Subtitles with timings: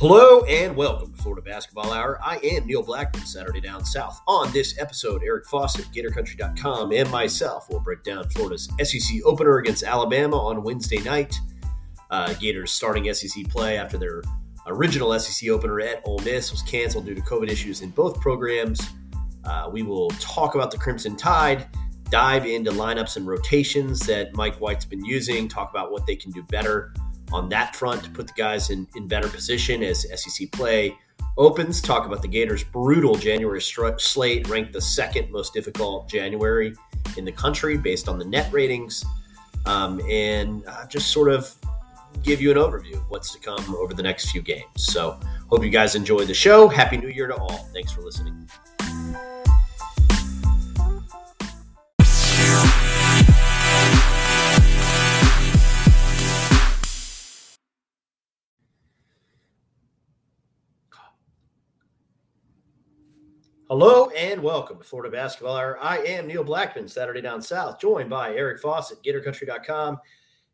[0.00, 2.20] Hello and welcome to Florida Basketball Hour.
[2.22, 4.20] I am Neil Blackman, Saturday Down South.
[4.28, 9.82] On this episode, Eric Fawcett, GatorCountry.com, and myself will break down Florida's SEC opener against
[9.82, 11.34] Alabama on Wednesday night.
[12.12, 14.22] Uh, Gators starting SEC play after their
[14.68, 18.80] original SEC opener at Ole Miss was canceled due to COVID issues in both programs.
[19.42, 21.66] Uh, we will talk about the Crimson Tide,
[22.08, 26.30] dive into lineups and rotations that Mike White's been using, talk about what they can
[26.30, 26.92] do better
[27.32, 30.96] on that front to put the guys in, in better position as SEC play
[31.36, 31.80] opens.
[31.80, 36.74] Talk about the Gators' brutal January slate, ranked the second most difficult January
[37.16, 39.04] in the country based on the net ratings,
[39.66, 41.54] um, and uh, just sort of
[42.22, 44.66] give you an overview of what's to come over the next few games.
[44.76, 45.18] So,
[45.48, 46.68] hope you guys enjoy the show.
[46.68, 47.68] Happy New Year to all.
[47.72, 48.48] Thanks for listening.
[63.70, 65.78] Hello and welcome to Florida Basketball Hour.
[65.78, 69.98] I am Neil Blackman, Saturday Down South, joined by Eric Fawcett, GatorCountry.com.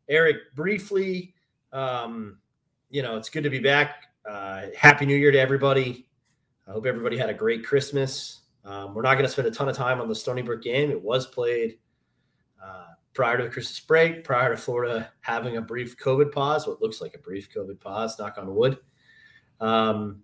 [0.09, 1.33] Eric, briefly,
[1.71, 2.39] um,
[2.89, 4.07] you know, it's good to be back.
[4.29, 6.09] Uh, Happy New Year to everybody.
[6.67, 8.41] I hope everybody had a great Christmas.
[8.65, 10.91] Um, we're not going to spend a ton of time on the Stony Brook game.
[10.91, 11.77] It was played
[12.61, 16.81] uh, prior to the Christmas break, prior to Florida having a brief COVID pause, what
[16.81, 18.77] looks like a brief COVID pause, knock on wood.
[19.61, 20.21] Um,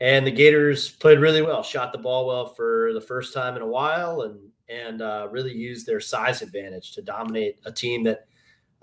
[0.00, 3.62] and the Gators played really well, shot the ball well for the first time in
[3.62, 8.26] a while, and and uh, really used their size advantage to dominate a team that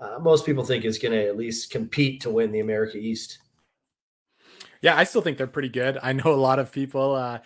[0.00, 3.38] uh, most people think is going to at least compete to win the America East.
[4.82, 5.98] Yeah, I still think they're pretty good.
[6.02, 7.38] I know a lot of people uh,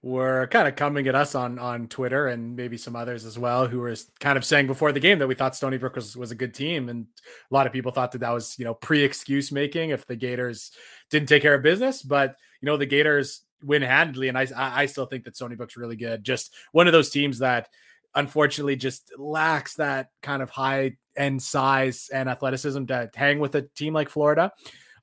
[0.00, 3.66] were kind of coming at us on on Twitter and maybe some others as well
[3.66, 6.30] who were kind of saying before the game that we thought Stony Brook was, was
[6.30, 6.88] a good team.
[6.88, 7.06] And
[7.50, 10.16] a lot of people thought that that was you know pre excuse making if the
[10.16, 10.70] Gators
[11.10, 12.02] didn't take care of business.
[12.02, 15.76] But you know the Gators win handily, and I I still think that Stony Brook's
[15.76, 16.22] really good.
[16.22, 17.68] Just one of those teams that
[18.14, 23.62] unfortunately just lacks that kind of high end size and athleticism to hang with a
[23.62, 24.52] team like Florida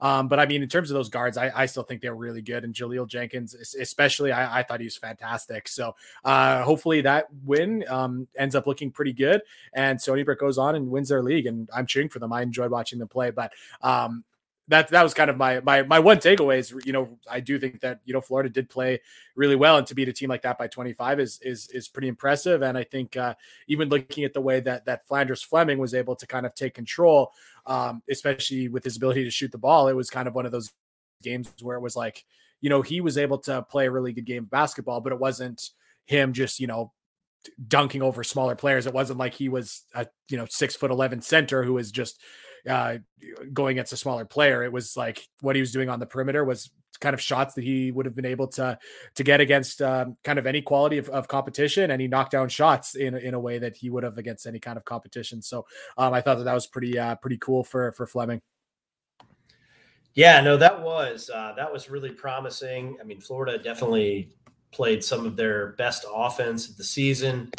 [0.06, 2.44] um, but I mean, in terms of those guards, I, I still think they're really
[2.44, 2.64] good.
[2.64, 5.68] And Jahlil Jenkins, especially, I, I thought he was fantastic.
[5.68, 9.42] So uh, hopefully that win um, ends up looking pretty good.
[9.74, 11.48] And Stony Brook goes on and wins their league.
[11.48, 12.32] And I'm cheering for them.
[12.32, 13.32] I enjoyed watching them play.
[13.32, 13.52] But
[13.82, 14.24] um,
[14.68, 17.60] that that was kind of my my my one takeaway is you know I do
[17.60, 19.00] think that you know Florida did play
[19.36, 22.08] really well and to beat a team like that by 25 is is is pretty
[22.08, 22.62] impressive.
[22.62, 23.36] And I think uh,
[23.68, 26.74] even looking at the way that that Flanders Fleming was able to kind of take
[26.74, 27.32] control
[27.68, 30.52] um, especially with his ability to shoot the ball it was kind of one of
[30.52, 30.72] those
[31.24, 32.26] games where it was like
[32.62, 35.20] you know he was able to play a really good game of basketball but it
[35.20, 35.72] wasn't
[36.06, 36.92] him just you know
[37.68, 38.88] dunking over smaller players.
[38.88, 42.22] It wasn't like he was a you know 6 foot 11 center who was just
[42.70, 42.98] uh,
[43.54, 44.64] going against a smaller player.
[44.64, 47.64] It was like what he was doing on the perimeter was kind of shots that
[47.64, 48.78] he would have been able to
[49.16, 52.50] to get against um, kind of any quality of, of, competition, and he knocked down
[52.50, 55.42] shots in in a way that he would have against any kind of competition.
[55.42, 55.66] So
[55.98, 58.42] um, I thought that that was pretty uh, pretty cool for for Fleming.
[60.14, 62.98] Yeah, no, that was uh, that was really promising.
[63.02, 64.30] I mean, Florida definitely
[64.72, 67.50] played some of their best offense of the season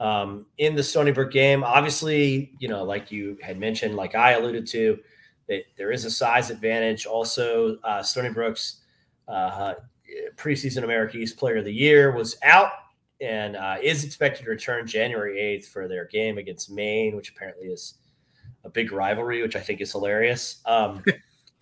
[0.00, 1.64] um, in the Stony Brook game.
[1.64, 4.98] Obviously, you know, like you had mentioned, like I alluded to,
[5.48, 7.06] that there is a size advantage.
[7.06, 8.82] Also, uh, Stony Brook's
[9.28, 9.74] uh,
[10.36, 12.70] preseason America East Player of the Year was out
[13.20, 17.68] and uh, is expected to return January 8th for their game against Maine, which apparently
[17.68, 17.94] is
[18.64, 20.60] a big rivalry, which I think is hilarious.
[20.66, 21.02] Um,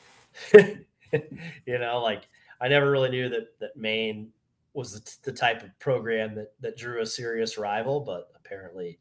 [0.53, 2.29] you know, like
[2.61, 4.31] I never really knew that that Maine
[4.75, 8.99] was the, the, type of program that that drew a serious rival, but apparently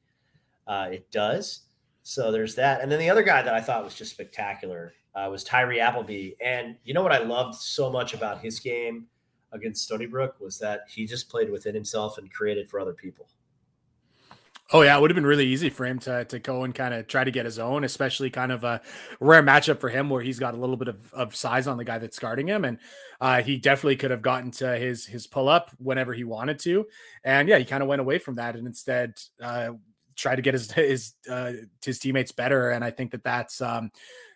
[0.68, 1.62] uh, it does.
[2.04, 2.82] So there's that.
[2.82, 6.32] And then the other guy that I thought was just spectacular uh, was Tyree Appleby.
[6.42, 9.08] And you know what I loved so much about his game
[9.52, 13.28] against Stony Brook was that he just played within himself and created for other people.
[14.76, 16.96] Oh yeah, it would have been really easy for him to to go and kind
[16.96, 18.81] of try to get his own, especially kind of a
[19.20, 21.84] rare matchup for him where he's got a little bit of, of size on the
[21.84, 22.80] guy that's guarding him, and
[23.22, 26.88] uh, he definitely could have gotten to his his pull up whenever he wanted to,
[27.24, 29.70] and yeah, he kind of went away from that and instead uh,
[30.16, 31.52] tried to get his his uh,
[31.86, 33.92] his teammates better, and I think that that's um,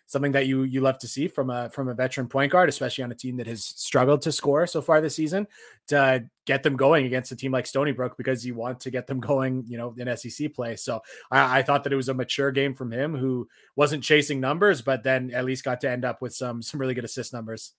[0.08, 3.04] something that you you love to see from a from a veteran point guard, especially
[3.04, 5.46] on a team that has struggled to score so far this season,
[5.86, 9.06] to get them going against a team like Stony Brook because you want to get
[9.06, 10.74] them going, you know, in SEC play.
[10.76, 14.40] So I, I thought that it was a mature game from him who wasn't chasing
[14.40, 17.32] numbers, but then at least got to end up with some some really good assist
[17.32, 17.74] numbers.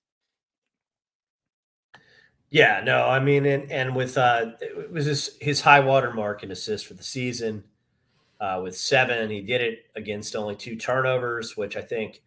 [2.51, 6.43] Yeah, no, I mean, and and with uh, it was his his high water mark
[6.43, 7.63] in assists for the season
[8.39, 9.29] uh, with seven.
[9.29, 12.21] He did it against only two turnovers, which I think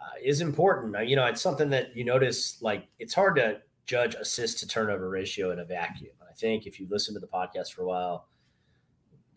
[0.00, 0.96] uh, is important.
[0.96, 2.60] Uh, you know, it's something that you notice.
[2.62, 6.12] Like it's hard to judge assist to turnover ratio in a vacuum.
[6.28, 8.28] I think if you listen to the podcast for a while,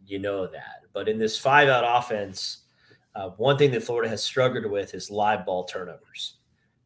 [0.06, 0.82] you know that.
[0.94, 2.64] But in this five out offense,
[3.16, 6.38] uh, one thing that Florida has struggled with is live ball turnovers.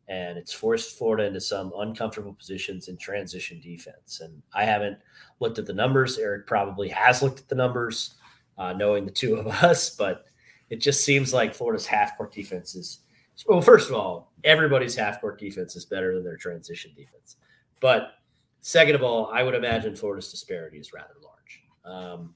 [0.10, 4.20] And it's forced Florida into some uncomfortable positions in transition defense.
[4.20, 4.98] And I haven't
[5.40, 6.18] looked at the numbers.
[6.18, 8.16] Eric probably has looked at the numbers,
[8.58, 10.26] uh, knowing the two of us, but
[10.70, 13.00] it just seems like Florida's half court defense is
[13.48, 17.38] well, first of all, everybody's half court defense is better than their transition defense.
[17.80, 18.14] But
[18.62, 21.64] second of all, I would imagine Florida's disparity is rather large.
[21.84, 22.36] Um,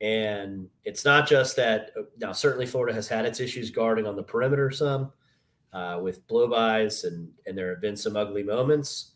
[0.00, 4.22] and it's not just that now, certainly Florida has had its issues guarding on the
[4.22, 5.12] perimeter some
[5.72, 9.11] uh, with blow bys, and, and there have been some ugly moments.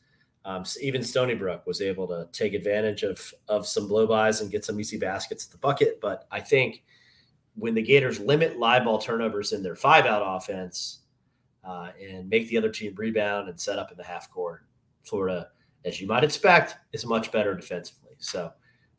[0.46, 4.50] Um, even Stony Brook was able to take advantage of, of some blow bys and
[4.50, 6.00] get some easy baskets at the bucket.
[6.00, 6.84] But I think
[7.56, 11.00] when the Gators limit live ball turnovers in their five out offense
[11.64, 14.64] uh, and make the other team rebound and set up in the half court,
[15.02, 15.48] Florida,
[15.84, 18.14] as you might expect, is much better defensively.
[18.18, 18.52] So,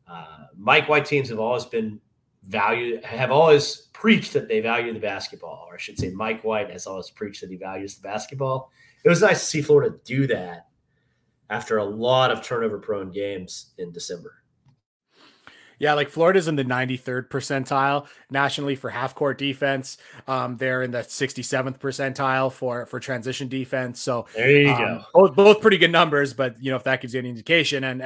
[0.06, 1.98] uh, Mike White teams have always been
[2.42, 6.70] valued, have always preached that they value the basketball, or I should say, Mike White
[6.70, 8.70] has always preached that he values the basketball.
[9.02, 10.67] It was nice to see Florida do that
[11.50, 14.34] after a lot of turnover prone games in December.
[15.78, 19.96] Yeah, like Florida's in the 93rd percentile nationally for half court defense.
[20.26, 24.00] Um, they're in the 67th percentile for for transition defense.
[24.00, 25.04] So there you um, go.
[25.14, 28.02] Both, both pretty good numbers, but you know if that gives you any indication, and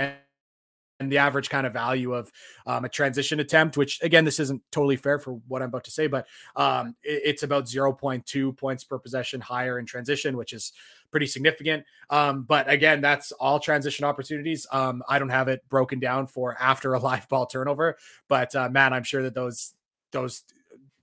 [1.03, 2.31] and the average kind of value of
[2.67, 5.91] um, a transition attempt, which again, this isn't totally fair for what I'm about to
[5.91, 10.73] say, but um, it, it's about 0.2 points per possession higher in transition, which is
[11.13, 11.85] pretty significant.
[12.11, 14.67] Um, but again, that's all transition opportunities.
[14.73, 17.97] Um, I don't have it broken down for after a live ball turnover,
[18.29, 19.75] but uh, man, I'm sure that those
[20.11, 20.43] those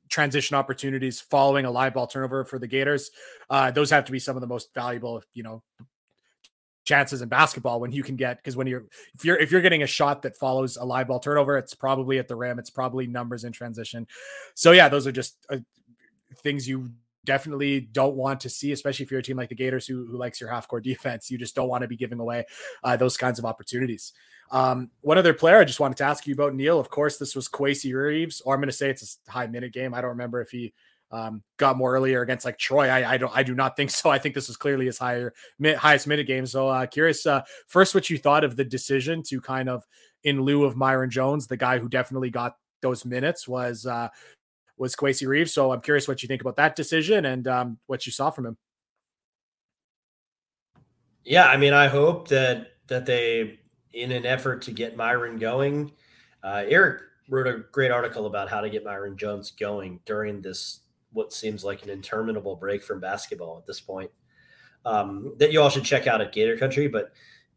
[0.10, 3.12] transition opportunities following a live ball turnover for the Gators,
[3.50, 5.64] uh, those have to be some of the most valuable, you know,
[6.84, 9.84] chances in basketball when you can get because when you're if you're if you're getting
[9.84, 13.06] a shot that follows a live ball turnover, it's probably at the rim, it's probably
[13.06, 14.08] numbers in transition.
[14.56, 15.58] So yeah, those are just uh,
[16.38, 16.90] things you
[17.30, 20.18] definitely don't want to see, especially if you're a team like the Gators who, who
[20.18, 21.30] likes your half court defense.
[21.30, 22.46] You just don't want to be giving away
[22.84, 24.14] uh, those kinds of opportunities.
[24.50, 26.80] Um, one other player I just wanted to ask you about, Neil.
[26.80, 29.74] Of course, this was Kowacie Reeves, or I'm going to say it's a high minute
[29.74, 29.94] game.
[29.94, 30.74] I don't remember if he
[31.12, 32.90] um, got more earlier against like Troy.
[32.90, 34.10] I, I don't I do not think so.
[34.10, 36.48] I think this was clearly his higher highest minute game.
[36.48, 39.86] So uh, curious uh, first what you thought of the decision to kind of
[40.24, 44.10] in lieu of Myreon Jones, the guy who definitely got those minutes was uh,
[44.80, 45.54] was Kowacie Reeves.
[45.54, 48.48] So I'm curious what you think about that decision and um, what you saw from
[48.48, 48.58] him.
[51.26, 53.60] Yeah, I mean, I hope that that they,
[53.94, 55.92] in an effort to get Myreon going,
[56.44, 60.80] uh, Eric wrote a great article about how to get Myreon Jones going during this
[61.12, 64.10] what seems like an interminable break from basketball at this point.
[64.86, 66.88] Um, that you all should check out at Gator Country.
[66.88, 67.12] But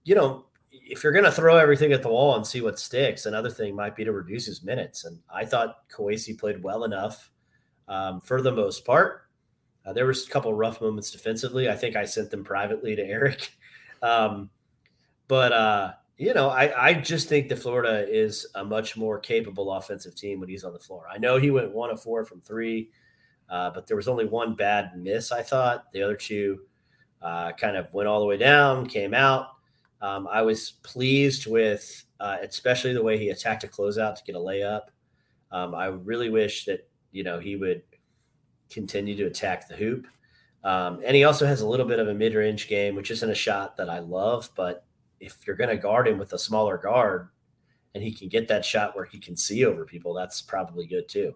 [0.04, 3.26] you know, if you're going to throw everything at the wall and see what sticks,
[3.26, 5.04] another thing might be to reduce his minutes.
[5.04, 7.30] And I thought Kowacie played well enough
[7.88, 9.28] um, for the most part.
[9.84, 11.68] Uh, there was a couple rough moments defensively.
[11.68, 13.50] I think I sent them privately to Eric.
[14.04, 14.50] Um,
[15.28, 19.72] but uh, you know, I, I just think that Florida is a much more capable
[19.72, 21.04] offensive team when he's on the floor.
[21.08, 22.90] I know he went one of four from three.
[23.52, 25.92] Uh, but there was only one bad miss, I thought.
[25.92, 26.60] The other two
[27.20, 29.48] uh, kind of went all the way down, came out.
[30.02, 34.34] Um, I was pleased with, uh, especially the way he attacked a closeout to get
[34.34, 34.88] a layup.
[35.52, 37.82] Um, I really wish that you know he would
[38.68, 40.06] continue to attack the hoop.
[40.64, 43.34] Um, and he also has a little bit of a mid-range game, which isn't a
[43.34, 44.48] shot that I love.
[44.56, 44.84] But
[45.20, 47.28] if you're going to guard him with a smaller guard,
[47.94, 51.08] and he can get that shot where he can see over people, that's probably good
[51.08, 51.34] too.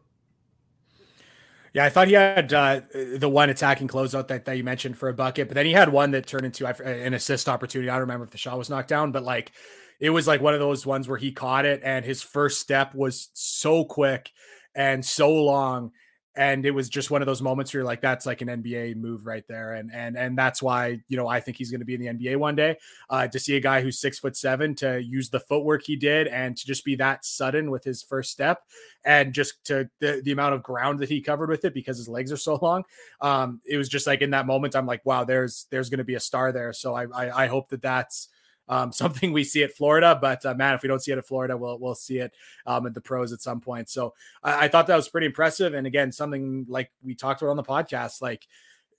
[1.76, 2.80] Yeah, I thought he had uh,
[3.18, 5.90] the one attacking closeout that, that you mentioned for a bucket, but then he had
[5.90, 7.90] one that turned into an assist opportunity.
[7.90, 9.52] I don't remember if the shot was knocked down, but like
[10.00, 12.94] it was like one of those ones where he caught it and his first step
[12.94, 14.30] was so quick
[14.74, 15.92] and so long
[16.36, 18.94] and it was just one of those moments where you're like that's like an nba
[18.96, 21.86] move right there and and and that's why you know i think he's going to
[21.86, 22.76] be in the nba one day
[23.10, 26.26] uh, to see a guy who's six foot seven to use the footwork he did
[26.28, 28.62] and to just be that sudden with his first step
[29.04, 32.08] and just to the, the amount of ground that he covered with it because his
[32.08, 32.84] legs are so long
[33.20, 36.04] um it was just like in that moment i'm like wow there's there's going to
[36.04, 36.72] be a star there.
[36.72, 38.28] So I, I i hope that that's
[38.68, 40.18] um, something we see at Florida.
[40.20, 42.32] But uh, man, if we don't see it at Florida, we'll we'll see it
[42.66, 43.88] um, at the pros at some point.
[43.88, 45.74] So I, I thought that was pretty impressive.
[45.74, 48.46] And again, something like we talked about on the podcast, like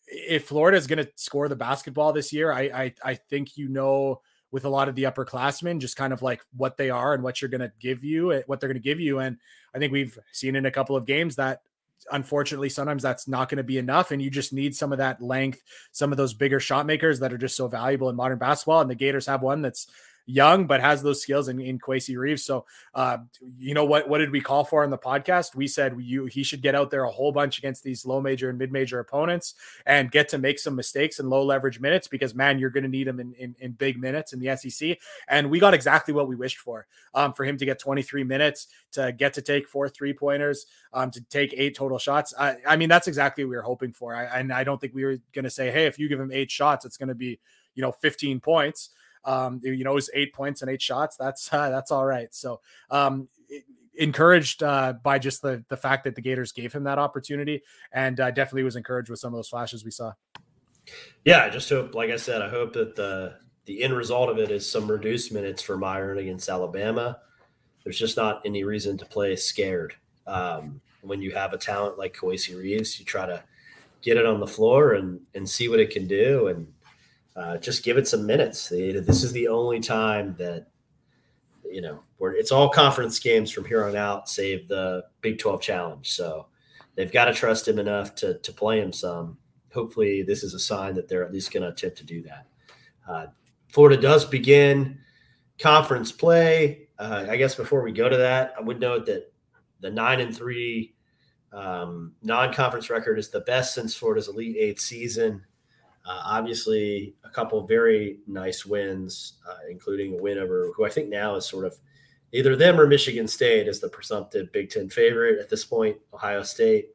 [0.07, 3.67] if Florida is going to score the basketball this year, I, I I think you
[3.67, 4.21] know
[4.51, 7.41] with a lot of the upperclassmen, just kind of like what they are and what
[7.41, 9.19] you're going to give you, eh, what they're going to give you.
[9.19, 9.37] And
[9.75, 11.61] I think we've seen in a couple of games that
[12.11, 14.11] unfortunately, sometimes that's not going to be enough.
[14.11, 15.61] And you just need some of that length,
[15.91, 18.81] some of those bigger shot makers that are just so valuable in modern basketball.
[18.81, 19.87] And the Gators have one that's
[20.27, 22.43] young, but has those skills in, in Kowacie Reeves.
[22.43, 23.19] So, uh,
[23.57, 24.07] you know what?
[24.07, 25.55] What did we call for on the podcast?
[25.55, 28.49] We said you he should get out there a whole bunch against these low major
[28.49, 29.55] and mid major opponents
[29.85, 32.89] and get to make some mistakes in low leverage minutes because man, you're going to
[32.89, 34.97] need him in, in, in big minutes in the SEC.
[35.27, 36.85] And we got exactly what we wished for.
[37.13, 41.09] Um, for him to get 23 minutes to get to take four three pointers, um,
[41.11, 42.33] to take eight total shots.
[42.37, 44.13] I, I mean, that's exactly what we were hoping for.
[44.13, 46.31] I, and I don't think we were going to say, hey, if you give him
[46.31, 47.39] eight shots, it's going to be
[47.75, 48.89] you know 15 points
[49.27, 51.17] um, you know, it was eight points and eight shots.
[51.17, 52.33] That's uh, that's all right.
[52.33, 53.27] So um,
[53.95, 58.19] encouraged uh, by just the the fact that the Gators gave him that opportunity, and
[58.19, 60.13] uh, definitely was encouraged with some of those flashes we saw.
[61.25, 64.39] Yeah, I just hope, like I said, I hope that the the end result of
[64.39, 67.19] it is some reduced minutes for Myreon against Alabama.
[67.83, 69.93] There's just not any reason to play scared.
[70.25, 73.43] Um, when you have a talent like Kowacie Reeves, you try to
[74.01, 76.47] get it on the floor and and see what it can do.
[76.47, 76.67] And
[77.37, 78.69] uh, just give it some minutes.
[78.69, 80.67] This is the only time that
[81.63, 86.09] you know it's all conference games from here on out, save the Big Twelve Challenge.
[86.09, 86.47] So
[86.95, 89.37] they've got to trust him enough to to play him some.
[89.71, 92.47] Hopefully, this is a sign that they're at least going to attempt to do that.
[93.07, 93.27] Uh,
[93.67, 94.97] Florida does begin
[95.59, 96.87] conference play.
[96.97, 99.31] Uh, I guess before we go to that, I would note that
[99.81, 100.95] the nine and three
[101.53, 105.43] um, non-conference record is the best since Florida's Elite Eight season.
[106.07, 111.09] Uh, obviously, a couple very nice wins, uh, including a win over who I think
[111.09, 111.77] now is sort of
[112.31, 116.43] either them or Michigan State as the presumptive Big Ten favorite at this point, Ohio
[116.43, 116.91] State.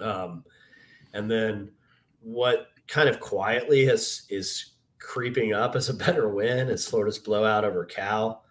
[0.00, 0.44] Um,
[1.14, 1.70] and then
[2.20, 7.64] what kind of quietly has is creeping up as a better win is Florida's blowout
[7.64, 8.44] over Cal.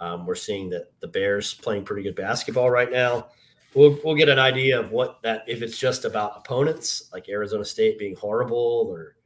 [0.00, 3.28] Um, we're seeing that the Bears playing pretty good basketball right now.
[3.74, 7.64] We'll, we'll get an idea of what that if it's just about opponents like Arizona
[7.64, 9.16] State being horrible or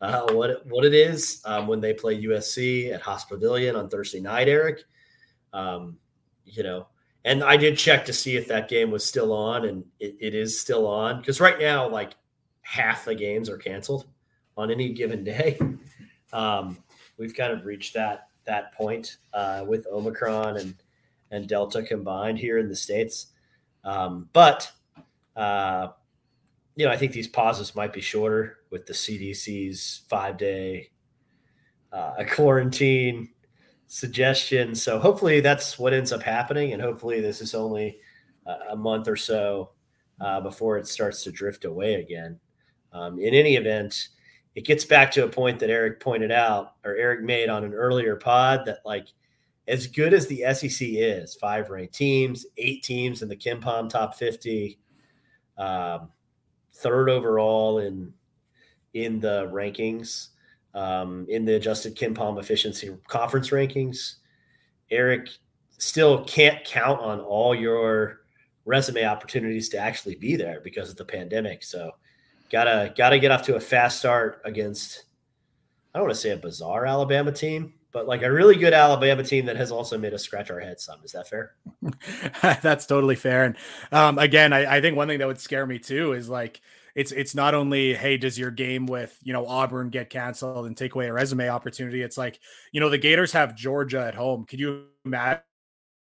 [0.00, 3.88] uh, what it, what it is um, when they play USC at Haas Pavilion on
[3.88, 4.84] Thursday night, Eric.
[5.52, 5.98] Um,
[6.44, 6.88] you know,
[7.24, 10.34] and I did check to see if that game was still on, and it, it
[10.34, 12.14] is still on because right now, like
[12.62, 14.06] half the games are canceled
[14.56, 15.58] on any given day.
[16.32, 16.78] Um,
[17.18, 20.74] we've kind of reached that that point uh, with Omicron and
[21.30, 23.31] and Delta combined here in the states.
[23.84, 24.70] Um, but
[25.36, 25.88] uh,
[26.76, 30.90] you know, I think these pauses might be shorter with the CDC's five day
[31.92, 33.30] uh, quarantine
[33.88, 34.74] suggestion.
[34.74, 37.98] So hopefully that's what ends up happening, and hopefully this is only
[38.70, 39.70] a month or so
[40.20, 42.38] uh, before it starts to drift away again.
[42.92, 44.08] Um, in any event,
[44.54, 47.72] it gets back to a point that Eric pointed out or Eric made on an
[47.72, 49.08] earlier pod that like
[49.68, 54.14] as good as the SEC is, five ranked teams, eight teams in the KenPom top
[54.14, 54.78] 50,
[55.58, 56.10] um,
[56.74, 58.12] third overall in
[58.94, 60.28] in the rankings,
[60.74, 64.16] um, in the adjusted KenPom efficiency conference rankings.
[64.90, 65.28] Eric
[65.78, 68.20] still can't count on all your
[68.64, 71.62] resume opportunities to actually be there because of the pandemic.
[71.62, 71.92] So
[72.50, 75.04] gotta gotta get off to a fast start against
[75.94, 79.22] I don't want to say a bizarre Alabama team, but like a really good Alabama
[79.22, 80.98] team that has also made us scratch our heads some.
[81.04, 81.54] Is that fair?
[82.62, 83.44] That's totally fair.
[83.44, 83.56] And
[83.92, 86.60] um, again, I, I, think one thing that would scare me too is like
[86.94, 90.76] it's it's not only hey, does your game with you know Auburn get canceled and
[90.76, 92.02] take away a resume opportunity?
[92.02, 92.40] It's like
[92.72, 94.44] you know the Gators have Georgia at home.
[94.44, 95.42] Could you imagine?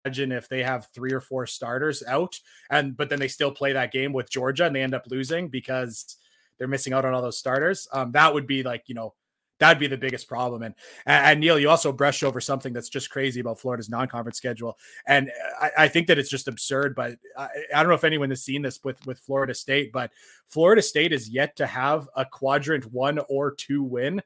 [0.07, 2.39] if they have three or four starters out
[2.69, 5.47] and but then they still play that game with Georgia and they end up losing
[5.47, 6.17] because
[6.59, 7.87] they're missing out on all those starters.
[7.91, 9.15] Um, that would be like, you know,
[9.59, 10.63] That'd be the biggest problem.
[10.63, 14.77] And, and Neil, you also brushed over something that's just crazy about Florida's non-conference schedule,
[15.07, 15.31] and
[15.61, 16.95] I, I think that it's just absurd.
[16.95, 20.11] But I, I, don't know if anyone has seen this with with Florida State, but
[20.47, 24.21] Florida State is yet to have a quadrant one or two win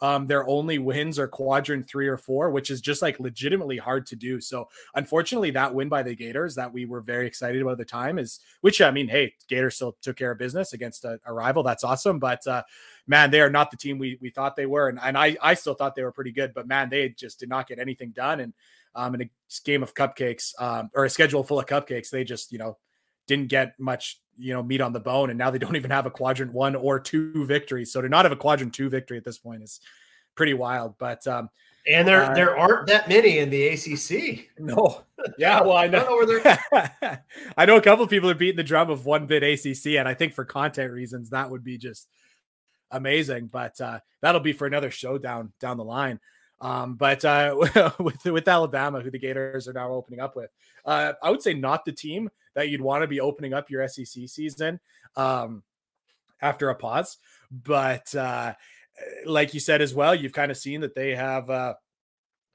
[0.00, 4.06] um, their only wins are quadrant three or four, which is just like legitimately hard
[4.08, 4.40] to do.
[4.40, 7.84] So, unfortunately, that win by the Gators that we were very excited about at the
[7.84, 11.32] time is, which I mean, hey, Gators still took care of business against a, a
[11.32, 11.62] rival.
[11.62, 12.18] That's awesome.
[12.18, 12.64] But uh,
[13.06, 14.88] man, they are not the team we, we thought they were.
[14.88, 17.48] And, and I, I still thought they were pretty good, but man, they just did
[17.48, 18.40] not get anything done.
[18.40, 18.52] And
[18.94, 19.30] um, in a
[19.64, 22.78] game of cupcakes um, or a schedule full of cupcakes, they just, you know,
[23.26, 26.06] didn't get much you know meat on the bone and now they don't even have
[26.06, 29.24] a quadrant one or two victory so to not have a quadrant two victory at
[29.24, 29.78] this point is
[30.34, 31.48] pretty wild but um
[31.86, 34.48] and there uh, there aren't that many in the ACC.
[34.58, 35.04] No.
[35.38, 36.06] Yeah, well I know.
[36.72, 37.18] I,
[37.56, 40.14] I know a couple people are beating the drum of one bit ACC and I
[40.14, 42.08] think for content reasons that would be just
[42.94, 46.20] amazing, but uh that'll be for another showdown down the line.
[46.60, 50.50] Um, but uh, with with Alabama, who the Gators are now opening up with,
[50.86, 53.86] uh, I would say not the team that you'd want to be opening up your
[53.88, 54.80] SEC season
[55.16, 55.62] um,
[56.40, 57.18] after a pause.
[57.50, 58.54] But uh,
[59.26, 61.74] like you said as well, you've kind of seen that they have uh,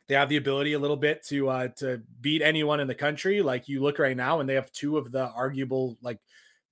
[0.08, 3.42] they have the ability a little bit to uh, to beat anyone in the country.
[3.42, 6.20] Like you look right now, and they have two of the arguable like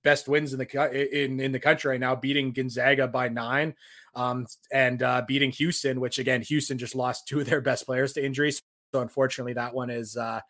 [0.04, 3.74] best wins in the in in the country right now, beating Gonzaga by nine,
[4.14, 8.12] um, and uh, beating Houston, which again Houston just lost two of their best players
[8.14, 8.62] to injuries.
[8.94, 10.40] So unfortunately, that one is uh,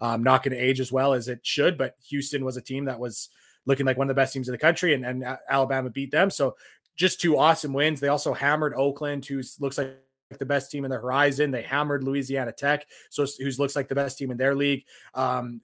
[0.00, 1.76] um, not going to age as well as it should.
[1.76, 3.28] But Houston was a team that was
[3.66, 6.30] looking like one of the best teams in the country, and, and Alabama beat them.
[6.30, 6.56] So
[6.96, 8.00] just two awesome wins.
[8.00, 9.96] They also hammered Oakland, who looks like
[10.38, 11.50] the best team in the horizon.
[11.50, 14.84] They hammered Louisiana Tech, so who looks like the best team in their league.
[15.14, 15.60] Um,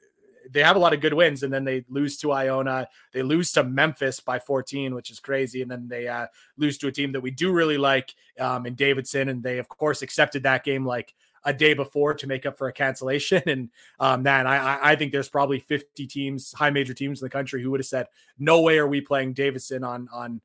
[0.51, 2.89] they have a lot of good wins, and then they lose to Iona.
[3.13, 6.27] They lose to Memphis by 14, which is crazy, and then they uh,
[6.57, 9.69] lose to a team that we do really like um, in Davidson, and they of
[9.69, 11.15] course accepted that game like
[11.45, 13.43] a day before to make up for a cancellation.
[13.47, 17.31] And um, man, I, I think there's probably 50 teams, high major teams in the
[17.31, 18.07] country who would have said,
[18.39, 20.41] "No way are we playing Davidson on on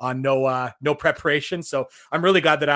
[0.00, 1.62] on no uh, no preparation.
[1.62, 2.68] So I'm really glad that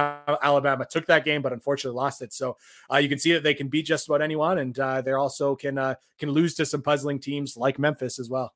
[0.42, 2.32] Alabama took that game, but unfortunately lost it.
[2.32, 2.56] So
[2.92, 5.54] uh, you can see that they can beat just about anyone, and uh, they also
[5.56, 8.54] can uh, can lose to some puzzling teams like Memphis as well.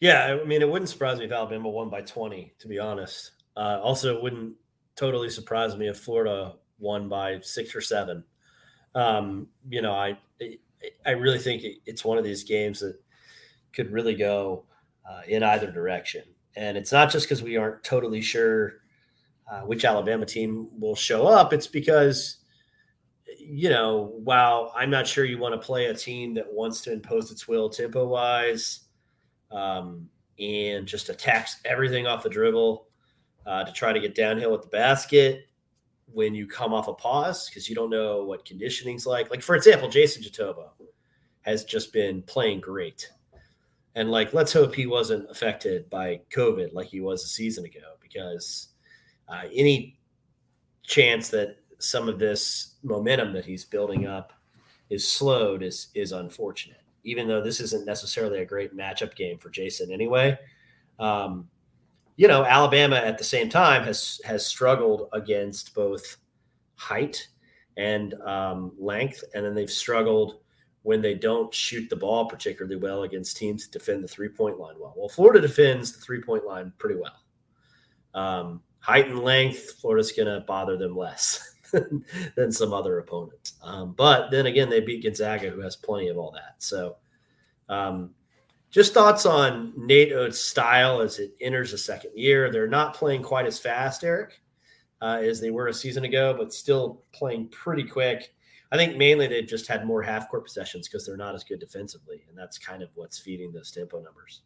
[0.00, 2.54] Yeah, I mean, it wouldn't surprise me if Alabama won by 20.
[2.58, 4.54] To be honest, uh, also it wouldn't
[4.96, 8.24] totally surprise me if Florida won by six or seven.
[8.94, 10.18] Um, you know, I
[11.04, 12.98] I really think it's one of these games that
[13.72, 14.64] could really go
[15.08, 16.22] uh, in either direction.
[16.56, 18.80] And it's not just because we aren't totally sure
[19.50, 21.52] uh, which Alabama team will show up.
[21.52, 22.38] It's because,
[23.36, 26.92] you know, while I'm not sure you want to play a team that wants to
[26.92, 28.82] impose its will tempo wise
[29.50, 32.86] um, and just attacks everything off the dribble
[33.44, 35.46] uh, to try to get downhill with the basket
[36.12, 39.30] when you come off a pause because you don't know what conditioning's like.
[39.30, 40.70] Like, for example, Jason Jitoboh
[41.42, 43.10] has just been playing great.
[43.94, 47.96] And like, let's hope he wasn't affected by COVID like he was a season ago,
[48.00, 48.68] because
[49.28, 49.98] uh, any
[50.82, 54.32] chance that some of this momentum that he's building up
[54.90, 56.82] is slowed is is unfortunate.
[57.04, 60.38] Even though this isn't necessarily a great matchup game for Jason anyway.
[60.98, 61.48] Um,
[62.16, 66.18] you know, Alabama at the same time has has struggled against both
[66.74, 67.28] height
[67.76, 70.39] and um, length, and then they've struggled
[70.82, 74.58] when they don't shoot the ball particularly well against teams that defend the three point
[74.58, 74.94] line well.
[74.96, 77.24] Well, Florida defends the three point line pretty well.
[78.14, 81.54] Um, height and length, Florida's going to bother them less
[82.36, 83.52] than, some other opponent.
[83.62, 86.56] Um, but then again, they beat Gonzaga, who has plenty of all that.
[86.58, 86.96] So,
[87.68, 88.10] um,
[88.70, 92.50] just thoughts on Nate Oats' style as it enters the second year.
[92.50, 94.40] They're not playing quite as fast, Eric,
[95.02, 98.32] uh, as they were a season ago, but still playing pretty quick.
[98.72, 101.58] I think mainly they've just had more half court possessions because they're not as good
[101.58, 104.42] defensively, and that's kind of what's feeding those tempo numbers.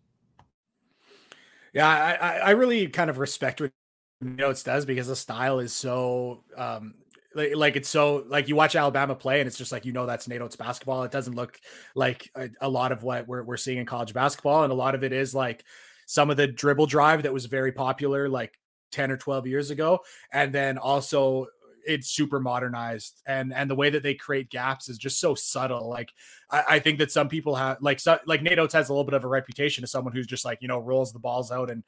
[1.73, 3.73] Yeah, I, I really kind of respect what
[4.21, 6.95] Notes does because the style is so um,
[7.35, 10.29] like, it's so like you watch Alabama play and it's just like you know that's
[10.29, 11.03] Nate basketball.
[11.03, 11.59] It doesn't look
[11.95, 14.95] like a, a, lot of what we're we're seeing in college basketball, and a lot
[14.95, 15.65] of it is like
[16.07, 18.59] some of the dribble drive that was very popular like
[18.93, 20.01] 10 or 12 years ago
[20.33, 21.47] and then also
[21.87, 25.89] it's super modernized and and the way that they create gaps is just so subtle
[25.89, 26.11] like
[26.51, 29.15] i, I think that some people have like so, like nate has a little bit
[29.15, 31.83] of a reputation as someone who's just like you know rolls the balls out and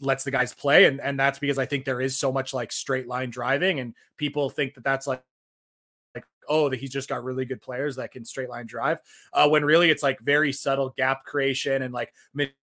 [0.00, 2.72] lets the guys play and and that's because i think there is so much like
[2.72, 5.22] straight line driving and people think that that's like
[6.14, 8.98] like oh that he's just got really good players that can straight line drive
[9.32, 12.12] uh, when really it's like very subtle gap creation and like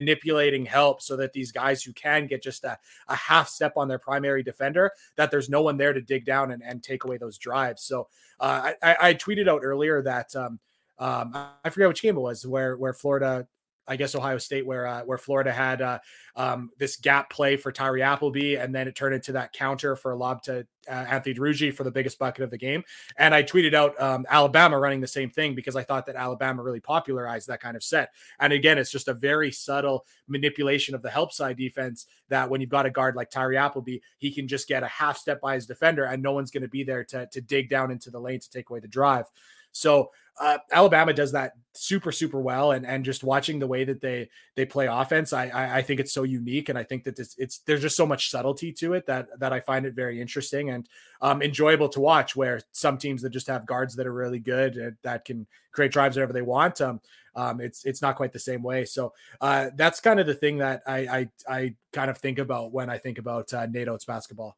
[0.00, 2.78] manipulating help so that these guys who can get just a,
[3.08, 6.50] a half step on their primary defender, that there's no one there to dig down
[6.50, 7.82] and, and take away those drives.
[7.82, 8.08] So
[8.40, 10.58] uh, I, I, tweeted out earlier that um,
[10.98, 11.32] um,
[11.64, 13.46] I forget which game it was where where Florida
[13.86, 15.98] I guess Ohio State, where uh, where Florida had uh,
[16.36, 20.12] um, this gap play for Tyree Appleby, and then it turned into that counter for
[20.12, 22.82] a lob to uh, Anthony Duruji for the biggest bucket of the game.
[23.18, 26.62] And I tweeted out um, Alabama running the same thing because I thought that Alabama
[26.62, 28.12] really popularized that kind of set.
[28.40, 32.60] And again, it's just a very subtle manipulation of the help side defense that when
[32.60, 35.54] you've got a guard like Tyree Appleby, he can just get a half step by
[35.54, 38.20] his defender, and no one's going to be there to to dig down into the
[38.20, 39.26] lane to take away the drive.
[39.74, 40.10] So
[40.40, 44.30] uh, Alabama does that super super well, and and just watching the way that they
[44.56, 47.34] they play offense, I I, I think it's so unique, and I think that it's,
[47.38, 50.70] it's there's just so much subtlety to it that that I find it very interesting
[50.70, 50.88] and
[51.20, 52.34] um, enjoyable to watch.
[52.34, 55.92] Where some teams that just have guards that are really good uh, that can create
[55.92, 57.00] drives whenever they want, um,
[57.36, 58.84] um, it's it's not quite the same way.
[58.84, 62.72] So uh, that's kind of the thing that I I, I kind of think about
[62.72, 64.56] when I think about uh, Nate Oats basketball.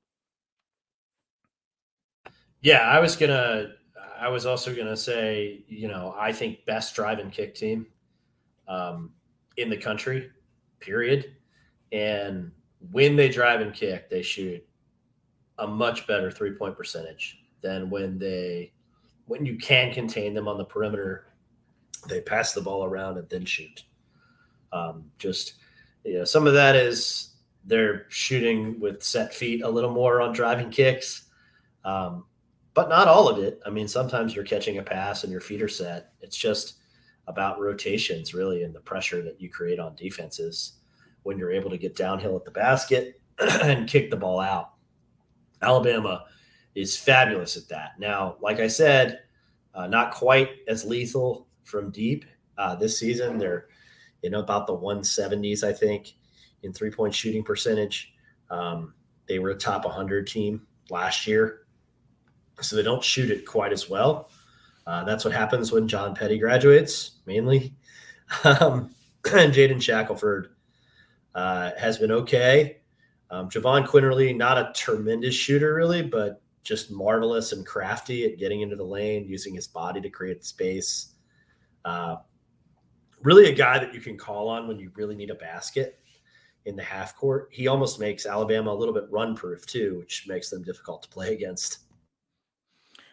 [2.61, 3.75] Yeah, I was gonna.
[4.19, 7.87] I was also gonna say, you know, I think best drive and kick team
[8.69, 9.13] um,
[9.57, 10.31] in the country,
[10.81, 11.37] period.
[11.93, 12.53] And
[12.91, 14.67] when they drive and kick, they shoot
[15.59, 18.73] a much better three point percentage than when they
[19.27, 21.27] when you can contain them on the perimeter.
[22.09, 23.85] They pass the ball around and then shoot.
[24.73, 25.55] Um, just
[26.05, 27.31] you know, some of that is
[27.65, 31.25] they're shooting with set feet a little more on driving kicks,
[31.85, 32.25] um,
[32.77, 33.59] but not all of it.
[33.65, 36.13] I mean, sometimes you're catching a pass and your feet are set.
[36.21, 36.75] It's just
[37.27, 40.75] about rotations, really, and the pressure that you create on defenses
[41.23, 44.75] when you're able to get downhill at the basket and kick the ball out.
[45.63, 46.27] Alabama
[46.75, 47.93] is fabulous at that.
[47.99, 49.21] Now, like I said,
[49.75, 52.27] uh, not quite as lethal from deep
[52.59, 53.39] uh, this season.
[53.39, 53.69] They're
[54.23, 56.13] you know about the 170s, I think,
[56.63, 58.13] in three point shooting percentage.
[58.51, 58.93] Um,
[59.27, 61.66] they were a top 100 team last year,
[62.61, 64.31] so they don't shoot it quite as well.
[64.87, 67.75] Uh, that's what happens when John Petty graduates, mainly.
[68.43, 68.93] Um,
[69.35, 70.57] and Jaden Shackelford
[71.37, 72.79] uh, has been okay.
[73.31, 78.63] Um, Jahvon Quinerly, not a tremendous shooter, really, but just marvelous and crafty at getting
[78.63, 81.15] into the lane, using his body to create space.
[81.85, 82.17] Uh,
[83.23, 86.01] really, a guy that you can call on when you really need a basket
[86.65, 87.49] in the half court.
[87.53, 91.09] He almost makes Alabama a little bit run proof, too, which makes them difficult to
[91.09, 91.86] play against.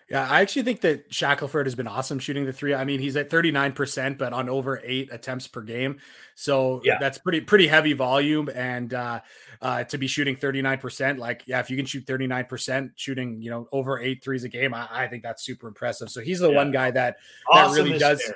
[0.10, 2.74] Yeah, I actually think that Shackelford has been awesome shooting the three.
[2.74, 6.00] I mean, he's at 39%, but on over eight attempts per game.
[6.36, 6.98] So yeah.
[7.00, 8.50] that's pretty, pretty heavy volume.
[8.54, 9.22] And uh,
[9.62, 13.68] uh, to be shooting 39%, like, yeah, if you can shoot 39% shooting, you know,
[13.72, 16.10] over eight threes a game, I, I think that's super impressive.
[16.10, 16.58] So he's the yeah.
[16.58, 17.18] one guy that,
[17.50, 18.34] awesome that really does.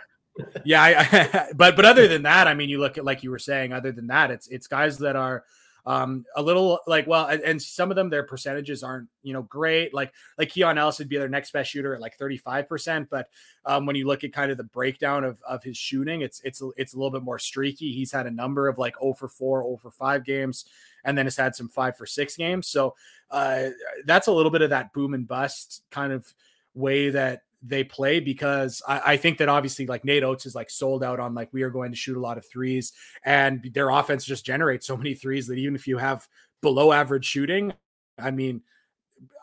[0.64, 3.32] yeah, I, I, but but other than that, I mean, you look at like you
[3.32, 3.74] were saying.
[3.74, 5.44] Other than that, it's it's guys that are
[5.88, 9.94] um, a little like well, and some of them their percentages aren't you know great.
[9.94, 13.10] Like like Keon Ellis would be their next best shooter at like thirty five percent,
[13.10, 13.30] but
[13.66, 16.62] um, when you look at kind of the breakdown of of his shooting, it's it's
[16.76, 17.94] it's a little bit more streaky.
[17.94, 20.66] He's had a number of like 0 for 4, 0 for 5 games,
[21.06, 22.68] and then has had some 5 for 6 games.
[22.68, 22.94] So
[23.32, 23.70] uh,
[24.06, 26.26] that's a little bit of that boom and bust kind of
[26.74, 30.70] way that they play because I, I, think that obviously like Nate Oats is like
[30.70, 32.94] sold out on like we are going to shoot a lot of threes
[33.26, 36.28] and their offense just generates so many threes that even if you have
[36.62, 37.74] below average shooting,
[38.20, 38.62] I mean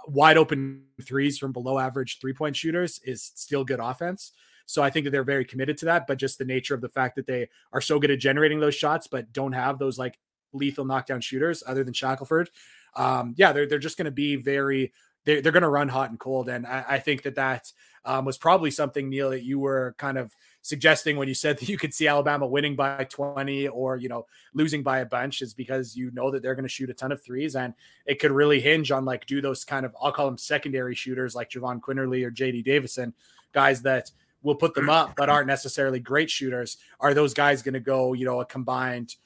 [0.07, 4.33] wide open threes from below average three point shooters is still good offense.
[4.67, 6.89] So I think that they're very committed to that, but just the nature of the
[6.89, 10.19] fact that they are so good at generating those shots, but don't have those like
[10.53, 12.51] lethal knockdown shooters other than Shackelford.
[12.97, 14.93] Um, yeah, they're they're just going to be very
[15.25, 16.49] they're, they're going to run hot and cold.
[16.49, 17.73] And I, I think that that
[18.05, 21.69] um, was probably something, Neil, that you were kind of suggesting when you said that
[21.69, 25.55] you could see Alabama winning by 20 or, you know, losing by a bunch is
[25.55, 27.57] because you know that they're going to shoot a ton of threes.
[27.57, 27.75] And
[28.07, 31.35] it could really hinge on like do those kind of, I'll call them secondary shooters
[31.35, 33.15] like Jahvon Quinerly or JD Davison,
[33.53, 34.11] guys that
[34.43, 36.77] will put them up but aren't necessarily great shooters.
[37.01, 39.17] Are those guys going to go, you know, a combined,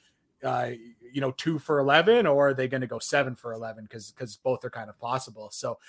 [0.43, 0.69] uh,
[1.11, 4.11] you know two for 11 or are they going to go seven for 11 because
[4.11, 5.49] because both are kind of possible.
[5.51, 5.79] So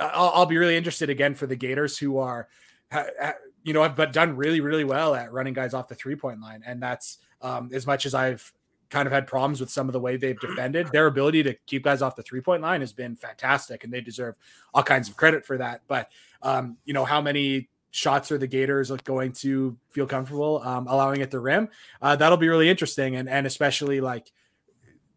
[0.00, 2.48] I'll, I'll, be really interested again for the gators who are
[2.90, 5.94] ha, ha, you know have but done really really well at running guys off the
[5.94, 6.62] three point line.
[6.66, 8.52] And that's um, as much as i've
[8.90, 11.82] kind of had problems with some of the way they've defended their ability to keep
[11.82, 14.36] guys off the three point line has been fantastic and they deserve
[14.72, 15.82] all kinds of credit for that.
[15.88, 16.10] But
[16.42, 21.22] um, you know how many shots are the Gators going to feel comfortable um, allowing
[21.22, 21.68] at the rim?
[22.02, 24.32] Uh, that'll be really interesting, and and especially like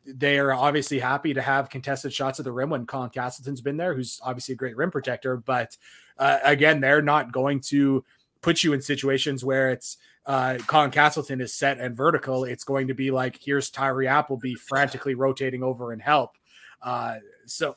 [0.07, 3.77] they are obviously happy to have contested shots at the rim when Colin Castleton's been
[3.77, 5.37] there, who's obviously a great rim protector.
[5.37, 5.77] But
[6.17, 8.03] uh, again, they're not going to
[8.41, 12.43] put you in situations where it's uh, Colin Castleton is set and vertical.
[12.43, 16.37] It's going to be like here's Tyree Appleby frantically rotating over and help.
[16.81, 17.75] Uh, so,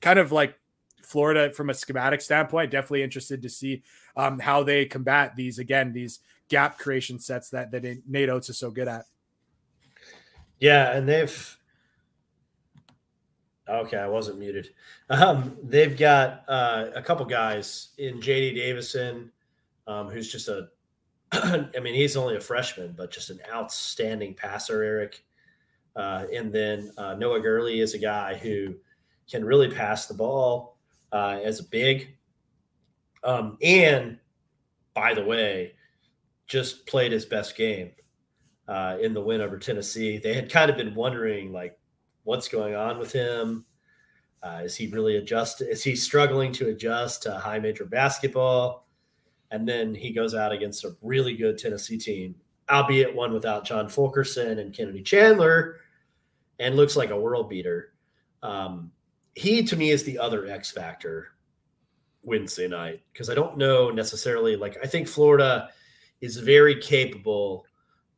[0.00, 0.58] kind of like
[1.02, 3.82] Florida from a schematic standpoint, definitely interested to see
[4.16, 8.58] um, how they combat these again these gap creation sets that that Nate Oats is
[8.58, 9.04] so good at.
[10.58, 11.58] Yeah, and they've
[13.68, 14.70] Okay, I wasn't muted.
[15.08, 19.30] Um, they've got uh, a couple guys in JD Davison,
[19.86, 20.68] um, who's just a,
[21.32, 25.24] I mean, he's only a freshman, but just an outstanding passer, Eric.
[25.94, 28.74] Uh, and then uh, Noah Gurley is a guy who
[29.30, 30.76] can really pass the ball
[31.12, 32.16] uh, as a big.
[33.22, 34.18] Um, and
[34.94, 35.74] by the way,
[36.46, 37.92] just played his best game
[38.66, 40.18] uh, in the win over Tennessee.
[40.18, 41.78] They had kind of been wondering, like,
[42.24, 43.64] what's going on with him?
[44.42, 45.60] Uh, is he really adjust?
[45.62, 48.88] Is he struggling to adjust to high major basketball?
[49.50, 52.34] And then he goes out against a really good Tennessee team,
[52.70, 55.80] albeit one without John Fulkerson and Kennedy Chandler,
[56.58, 57.92] and looks like a world beater.
[58.42, 58.90] Um,
[59.34, 61.28] he to me is the other X factor
[62.22, 64.56] Wednesday night because I don't know necessarily.
[64.56, 65.68] Like, I think Florida
[66.20, 67.64] is very capable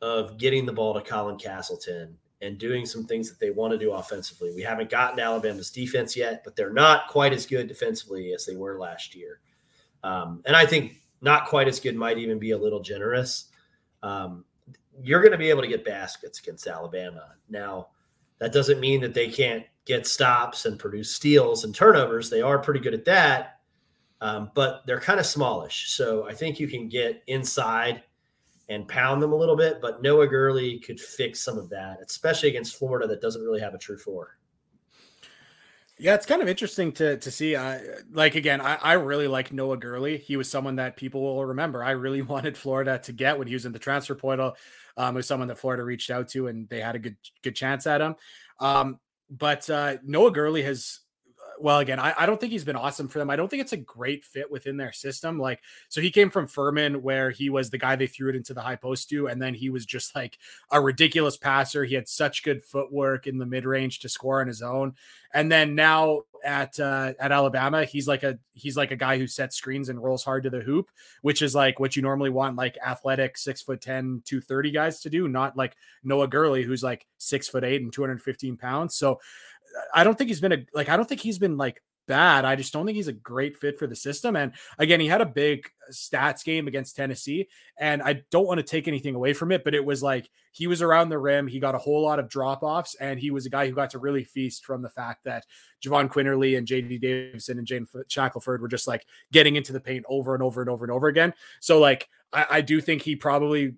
[0.00, 3.78] of getting the ball to Colin Castleton and doing some things that they want to
[3.78, 4.52] do offensively.
[4.54, 8.56] We haven't gotten Alabama's defense yet, but they're not quite as good defensively as they
[8.56, 9.40] were last year.
[10.02, 13.46] Um, and I think not quite as good might even be a little generous.
[14.02, 14.44] Um,
[15.02, 17.34] you're going to be able to get baskets against Alabama.
[17.48, 17.88] Now,
[18.38, 22.30] that doesn't mean that they can't get stops and produce steals and turnovers.
[22.30, 23.60] They are pretty good at that,
[24.20, 25.90] um, but they're kind of smallish.
[25.90, 28.02] So I think you can get inside
[28.68, 29.80] and pound them a little bit.
[29.80, 33.74] But Noah Gurley could fix some of that, especially against Florida that doesn't really have
[33.74, 34.38] a true four.
[35.96, 37.54] Yeah, it's kind of interesting to to see.
[37.54, 37.78] Uh,
[38.10, 40.16] like again, I, I really like Noah Gurley.
[40.16, 41.84] He was someone that people will remember.
[41.84, 44.56] I really wanted Florida to get when he was in the transfer portal.
[44.96, 47.86] Um, was someone that Florida reached out to, and they had a good good chance
[47.86, 48.16] at him.
[48.58, 48.98] Um,
[49.30, 51.00] but uh, Noah Gurley has
[51.60, 53.30] well, again, I, I, don't think he's been awesome for them.
[53.30, 55.38] I don't think it's a great fit within their system.
[55.38, 58.54] Like, so he came from Furman, where he was the guy they threw it into
[58.54, 60.38] the high post to, and then he was just like
[60.70, 61.84] a ridiculous passer.
[61.84, 64.94] He had such good footwork in the mid range to score on his own.
[65.32, 69.26] And then now at uh, at Alabama, he's like a he's like a guy who
[69.26, 70.90] sets screens and rolls hard to the hoop,
[71.22, 75.10] which is like what you normally want like athletic six foot 10, 230 guys to
[75.10, 78.94] do, not like Noah Gurley, who's like six foot eight and 215 pounds.
[78.94, 79.20] So
[79.94, 82.44] I don't think he's been a like I don't think he's been like bad.
[82.44, 84.36] I just don't think he's a great fit for the system.
[84.36, 88.58] And again, he had a big uh, stats game against Tennessee, and I don't want
[88.58, 91.46] to take anything away from it, but it was like he was around the rim.
[91.46, 93.90] He got a whole lot of drop offs, and he was a guy who got
[93.90, 95.44] to really feast from the fact that
[95.84, 100.04] Jahvon Quinerly and JD Davison and Jaden Shackelford were just like getting into the paint
[100.08, 101.34] over and over and over and over again.
[101.60, 103.74] So, like, I, I do think he probably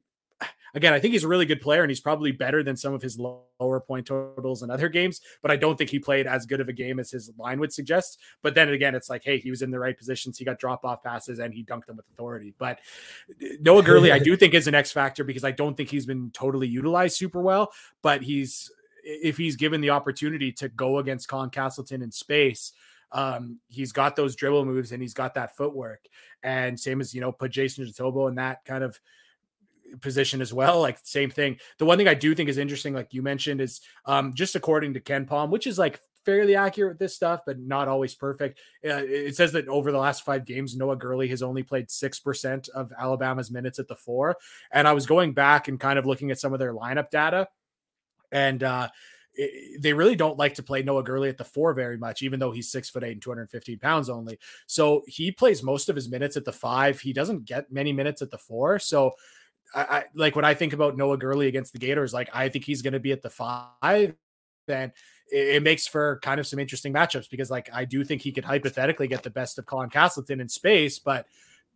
[0.77, 3.01] again, I think he's a really good player and he's probably better than some of
[3.01, 6.61] his lower point totals in other games, but I don't think he played as good
[6.61, 8.21] of a game as his line would suggest.
[8.43, 10.37] But then again, it's like, hey, he was in the right positions.
[10.37, 12.55] He got drop off passes and he dunked them with authority.
[12.59, 12.79] But
[13.31, 16.07] uh, Noah Gurley, I do think is an X factor because I don't think he's
[16.07, 18.71] been totally utilized super well, but he's,
[19.03, 22.73] if he's given the opportunity to go against Colin Castleton in space,
[23.13, 26.01] um, he's got those dribble moves and he's got that footwork.
[26.43, 29.01] And same as, you know, put Jason Jitoboh in that kind of
[30.01, 30.81] position as well.
[30.81, 31.59] Like same thing.
[31.79, 34.95] The one thing I do think is interesting, like you mentioned, is um, just according
[34.95, 38.59] to KenPom, which is like fairly accurate with this stuff, but not always perfect.
[38.85, 42.69] Uh, it says that over the last five games, Noah Gurley has only played 6%
[42.71, 44.37] of Alabama's minutes at the four.
[44.73, 47.47] And I was going back and kind of looking at some of their lineup data.
[48.33, 48.89] And uh,
[49.35, 52.41] it, they really don't like to play Noah Gurley at the four very much, even
[52.41, 54.41] though he's six foot eight and 215 pounds only.
[54.67, 57.01] So he plays most of his minutes at the five.
[57.01, 58.81] He doesn't get many minutes at the four.
[58.81, 59.13] So
[59.75, 62.65] I, I, like when I think about Noah Gurley against the Gators, like I think
[62.65, 64.15] he's going to be at the five.
[64.67, 64.93] Then
[65.31, 68.33] it, it, makes for kind of some interesting matchups because, like, I do think he
[68.33, 71.27] could hypothetically get the best of Colin Castleton in space, but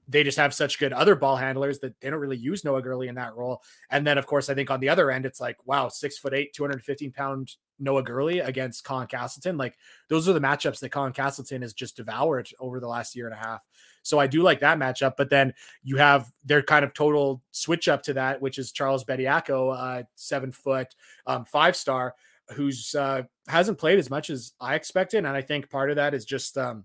[0.08, 3.06] they just have such good other ball handlers that they don't really use Noah Gurley
[3.06, 3.62] in that role.
[3.90, 6.34] And then, of course, I think on the other end, it's like, wow, six foot
[6.34, 9.56] eight, 215 pound Noah Gurley against Colin Castleton.
[9.56, 9.76] Like,
[10.08, 13.34] those are the matchups that Colin Castleton has just devoured over the last year and
[13.34, 13.64] a half.
[14.02, 15.14] So I do like that matchup.
[15.16, 19.04] But then you have their kind of total switch up to that, which is Charles
[19.04, 20.88] Bediako, uh, seven foot,
[21.26, 22.14] um, five star,
[22.54, 25.18] who's uh, hasn't played as much as I expected.
[25.18, 26.84] And I think part of that is just, um,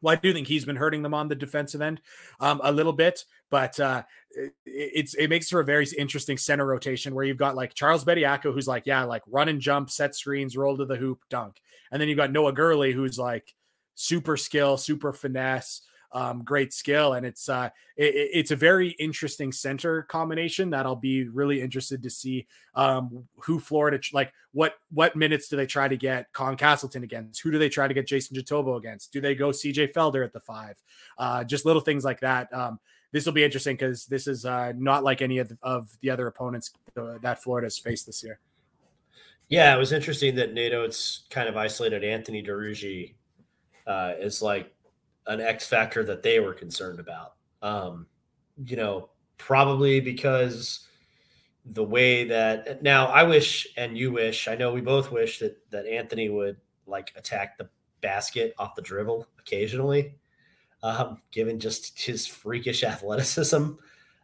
[0.00, 2.00] well, I do think he's been hurting them on the defensive end
[2.40, 6.66] um, a little bit, but uh, it, it's it makes for a very interesting center
[6.66, 10.16] rotation where you've got like Charles Bediako, who's like, yeah, like run and jump, set
[10.16, 11.60] screens, roll to the hoop, dunk,
[11.90, 13.54] and then you've got Noah Gurley, who's like
[13.94, 15.82] super skill, super finesse,
[16.12, 20.96] um, great skill, and it's uh, it, it's a very interesting center combination that I'll
[20.96, 25.88] be really interested to see um, who Florida like what what minutes do they try
[25.88, 27.40] to get Con Castleton against?
[27.42, 29.12] Who do they try to get Jason Jitoboh against?
[29.12, 30.80] Do they go CJ Felder at the five?
[31.18, 32.52] Uh, just little things like that.
[32.52, 32.78] Um,
[33.12, 36.10] this will be interesting because this is uh, not like any of the, of the
[36.10, 38.40] other opponents uh, that Florida has faced this year.
[39.48, 43.12] Yeah, it was interesting that Nate Oats kind of isolated Anthony Duruji
[43.86, 44.72] uh, as like
[45.26, 47.34] an X factor that they were concerned about.
[47.62, 48.06] Um,
[48.64, 50.86] you know, probably because
[51.64, 55.58] the way that now I wish and you wish, I know we both wish that
[55.70, 56.56] that Anthony would
[56.86, 57.68] like attack the
[58.00, 60.16] basket off the dribble occasionally.
[60.82, 63.72] Um, given just his freakish athleticism,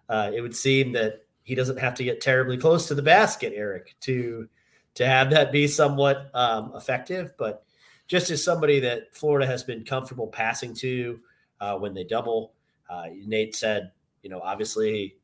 [0.09, 3.53] uh, it would seem that he doesn't have to get terribly close to the basket,
[3.55, 4.49] Eric, to
[4.95, 7.33] to have that be somewhat um, effective.
[7.39, 7.65] But
[8.09, 11.21] just as somebody that Florida has been comfortable passing to
[11.61, 12.53] uh, when they double.
[12.91, 13.93] Uh, Nate said,
[14.23, 15.17] you know, obviously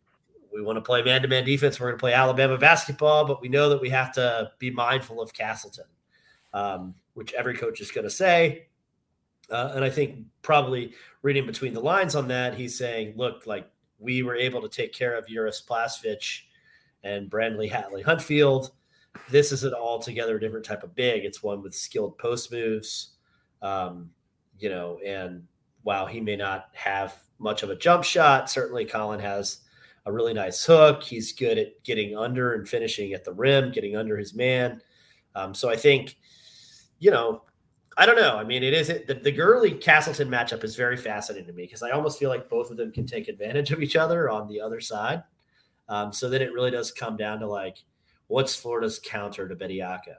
[0.53, 1.81] we want to play man to man defense.
[1.81, 5.21] We're going to play Alabama basketball, but we know that we have to be mindful
[5.21, 5.87] of Castleton,
[6.53, 8.67] um, which every coach is going to say.
[9.51, 13.69] Uh, and I think probably reading between the lines on that, he's saying, look, like
[13.99, 16.43] we were able to take care of Uros Plavsic
[17.03, 18.71] and Brandley Hatley Huntfield.
[19.31, 21.25] This is an altogether different type of big.
[21.25, 23.13] It's one with skilled post moves,
[23.63, 24.11] um,
[24.59, 25.45] you know, and
[25.83, 29.59] while he may not have much of a jump shot, certainly Colin has
[30.07, 31.03] a really nice hook.
[31.03, 34.81] He's good at getting under and finishing at the rim, getting under his man.
[35.35, 36.17] Um, so I think,
[36.99, 37.43] you know,
[37.97, 38.37] I don't know.
[38.37, 41.83] I mean, it is the, the Gurley Castleton matchup is very fascinating to me because
[41.83, 44.61] I almost feel like both of them can take advantage of each other on the
[44.61, 45.23] other side.
[45.89, 47.79] Um, so then it really does come down to like,
[48.27, 50.15] what's Florida's counter to Bediako?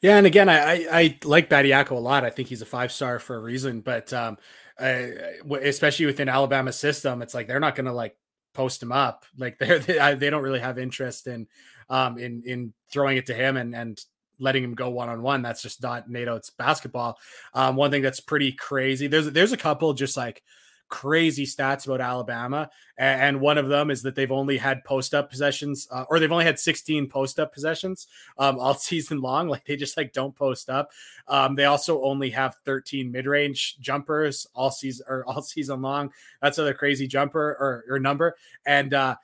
[0.00, 2.24] Yeah, and again, I, I, I like Bediako a lot.
[2.24, 4.38] I think he's a five star for a reason, but um,
[4.78, 8.16] especially within Alabama system, it's like they're not going to like
[8.54, 9.24] post him up.
[9.38, 11.46] Like they're they, they don't really have interest in
[11.88, 14.00] um in in throwing it to him and and
[14.38, 15.42] letting him go one on one.
[15.42, 16.48] That's just not Nate Oats.
[16.48, 17.18] It's basketball.
[17.54, 19.06] Um, one thing that's pretty crazy.
[19.06, 20.42] There's there's a couple just like
[20.88, 25.30] crazy stats about Alabama, and one of them is that they've only had post up
[25.30, 28.06] possessions, uh, or they've only had 16 post up possessions
[28.38, 29.48] um, all season long.
[29.48, 30.90] Like they just like don't post up.
[31.28, 36.12] Um, they also only have 13 mid range jumpers all season or all season long.
[36.40, 39.16] That's another crazy jumper or, or number, and uh,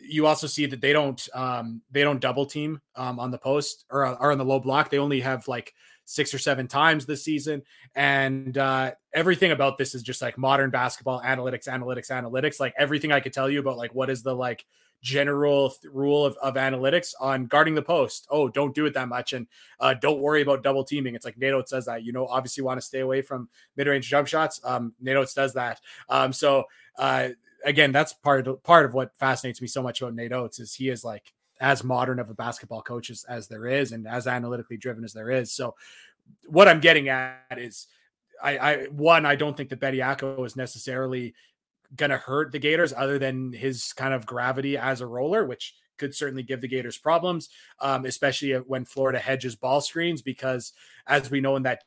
[0.00, 3.84] you also see that they don't um, they don't double team um, on the post
[3.90, 4.90] or, or on the low block.
[4.90, 5.74] They only have like
[6.08, 7.62] six or seven times this season.
[7.94, 12.58] And uh, everything about this is just like modern basketball analytics, analytics, analytics.
[12.58, 14.64] Like everything I could tell you about like what is the like
[15.02, 18.26] general th- rule of, of analytics on guarding the post.
[18.30, 19.34] Oh, don't do it that much.
[19.34, 19.46] And
[19.80, 21.14] uh, don't worry about double teaming.
[21.14, 23.86] It's like Nate Oats says that, you know, obviously want to stay away from mid
[23.86, 24.62] range jump shots.
[24.64, 25.78] Um, Nate Oats does that.
[26.08, 26.64] Um, so,
[26.96, 27.28] uh,
[27.66, 30.74] again, that's part of part of what fascinates me so much about Nate Oats is
[30.74, 34.26] he is like as modern of a basketball coach as, as there is and as
[34.26, 35.52] analytically driven as there is.
[35.52, 35.74] So
[36.46, 37.86] what I'm getting at is
[38.42, 41.34] I, I one, I don't think that Bediako is necessarily
[41.96, 45.74] going to hurt the Gators other than his kind of gravity as a roller, which
[45.96, 47.48] could certainly give the Gators problems,
[47.80, 50.72] um, especially when Florida hedges ball screens, because
[51.06, 51.82] as we know in that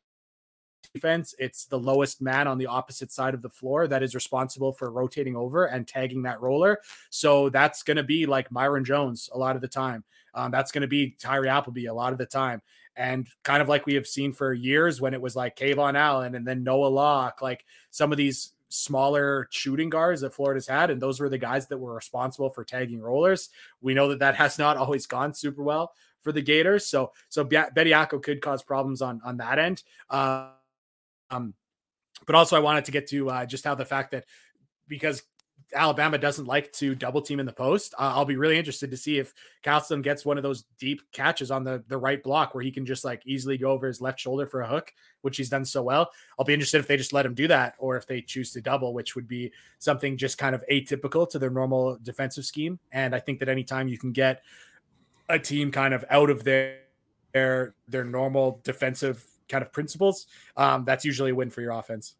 [0.93, 4.71] defense, it's the lowest man on the opposite side of the floor that is responsible
[4.71, 6.79] for rotating over and tagging that roller.
[7.09, 10.03] So that's going to be like Myreon Jones a lot of the time.
[10.33, 12.61] Um, that's going to be Tyree Appleby a lot of the time.
[12.95, 16.35] And kind of like we have seen for years when it was like KeVaughn Allen
[16.35, 21.01] and then Noah Locke, like some of these smaller shooting guards that Florida's had, and
[21.01, 23.49] those were the guys that were responsible for tagging rollers.
[23.81, 26.85] We know that that has not always gone super well for the Gators.
[26.85, 29.83] So so Bediako could cause problems on on that end.
[30.09, 30.49] Uh,
[31.31, 31.53] um,
[32.25, 34.25] but also, I wanted to get to uh, just how the fact that
[34.87, 35.23] because
[35.73, 37.93] Alabama doesn't like to double team in the post.
[37.97, 41.49] Uh, I'll be really interested to see if Castleton gets one of those deep catches
[41.49, 44.19] on the, the right block where he can just like easily go over his left
[44.19, 46.11] shoulder for a hook, which he's done so well.
[46.37, 48.61] I'll be interested if they just let him do that or if they choose to
[48.61, 52.77] double, which would be something just kind of atypical to their normal defensive scheme.
[52.91, 54.43] And I think that anytime you can get
[55.29, 56.79] a team kind of out of their
[57.33, 62.15] their, their normal defensive kind of principles, um, that's usually a win for your offense.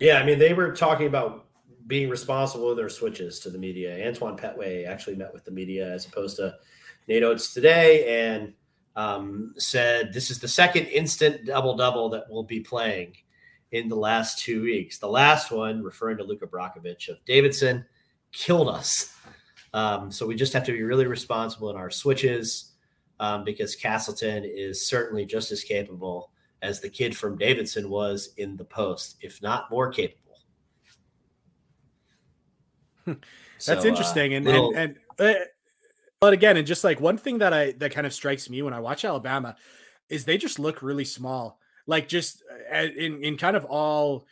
[0.00, 1.46] Yeah, I mean, they were talking about
[1.86, 4.06] being responsible with their switches to the media.
[4.06, 6.54] Antoine Pettway actually met with the media as opposed to
[7.06, 8.52] Nate Oats today and
[8.96, 13.14] um, said this is the second instant double double that we'll be playing
[13.72, 14.98] in the last two weeks.
[14.98, 17.84] The last one, referring to Luka Brajkovic of Davidson,
[18.32, 19.14] killed us.
[19.72, 22.72] Um, so we just have to be really responsible in our switches
[23.20, 26.30] um, because Castleton is certainly just as capable
[26.62, 30.22] as the kid from Davidson was in the post, if not more capable.
[33.06, 33.18] That's
[33.82, 34.72] so, interesting, uh, and, little...
[34.74, 35.44] and and uh,
[36.20, 38.74] but again, and just like one thing that I that kind of strikes me when
[38.74, 39.56] I watch Alabama
[40.08, 42.42] is they just look really small, like just
[42.72, 44.26] uh, in in kind of all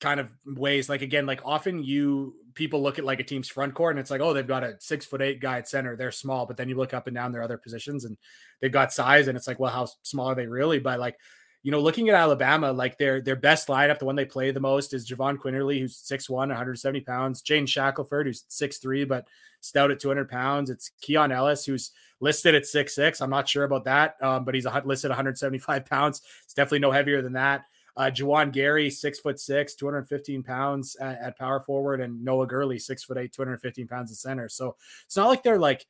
[0.00, 0.88] kind of ways.
[0.88, 4.10] Like again, like often you people look at like a team's front court and it's
[4.10, 5.96] like, oh, they've got a six foot eight guy at center.
[5.96, 8.16] They're small, but then you look up and down their other positions and
[8.60, 10.78] they've got size, and it's like, well, how small are they really?
[10.78, 11.16] But like
[11.64, 14.60] you know, looking at Alabama, like their their best lineup, the one they play the
[14.60, 19.26] most is Jahvon Quinerly, who's 6'1, 170 pounds, Jaden Shackelford, who's 6'3, but
[19.60, 20.68] stout at 200 pounds.
[20.68, 23.22] It's Keon Ellis, who's listed at 6'6.
[23.22, 26.20] I'm not sure about that, um, but he's listed 175 pounds.
[26.44, 27.64] It's definitely no heavier than that.
[27.96, 32.78] Uh, Juwan Gary, six foot six, 215 pounds at, at, power forward, and Noah Gurley,
[32.78, 34.50] six foot eight, 215 pounds at center.
[34.50, 35.86] So it's not like they're like,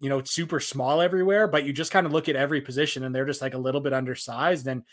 [0.00, 3.14] you know, super small everywhere, but you just kind of look at every position and
[3.14, 4.68] they're just like a little bit undersized.
[4.68, 4.84] And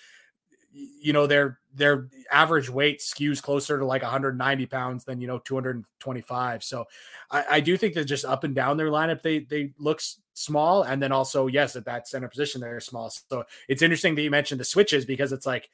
[0.75, 5.39] you know their their average weight skews closer to like 190 pounds than you know
[5.39, 6.85] 225 so
[7.31, 10.01] I, I, do think that just up and down their lineup they they look
[10.33, 14.21] small and then also yes at that center position they're small so it's interesting that
[14.21, 15.69] you mentioned the switches because it's like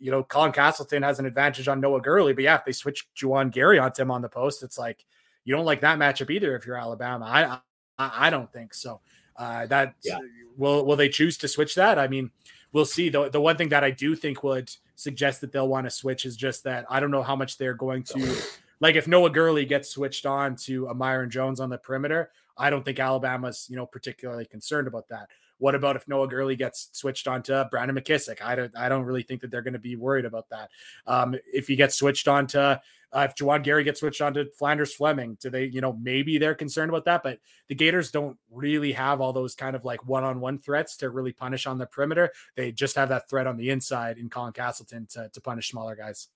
[0.00, 3.06] you know, Colin Castleton has an advantage on Noah Gurley, but yeah, if they switch
[3.14, 5.04] Juwan Gary onto him on the post, it's like
[5.44, 7.26] you don't like that matchup either if you're Alabama.
[7.26, 7.58] I
[7.98, 9.00] I, I don't think so.
[9.36, 10.18] Uh, that yeah.
[10.56, 11.98] will will they choose to switch that?
[11.98, 12.30] I mean,
[12.72, 13.08] we'll see.
[13.08, 16.24] The the one thing that I do think would suggest that they'll want to switch
[16.24, 18.36] is just that I don't know how much they're going to
[18.80, 22.30] like if Noah Gurley gets switched on to a Myreon Jones on the perimeter.
[22.56, 25.28] I don't think Alabama's you know particularly concerned about that.
[25.58, 28.42] What about if Noah Gurley gets switched on to Brandon McKissic?
[28.42, 30.70] I don't I don't really think that they're going to be worried about that.
[31.06, 32.80] Um, if he gets switched on to
[33.12, 36.38] uh, if Juwan Gary gets switched on to Phlandrous Fleming, do they, you know, maybe
[36.38, 37.38] they're concerned about that, but
[37.68, 41.10] the Gators don't really have all those kind of like one on one threats to
[41.10, 42.30] really punish on the perimeter.
[42.54, 45.96] They just have that threat on the inside in Colin Castleton to, to punish smaller
[45.96, 46.28] guys.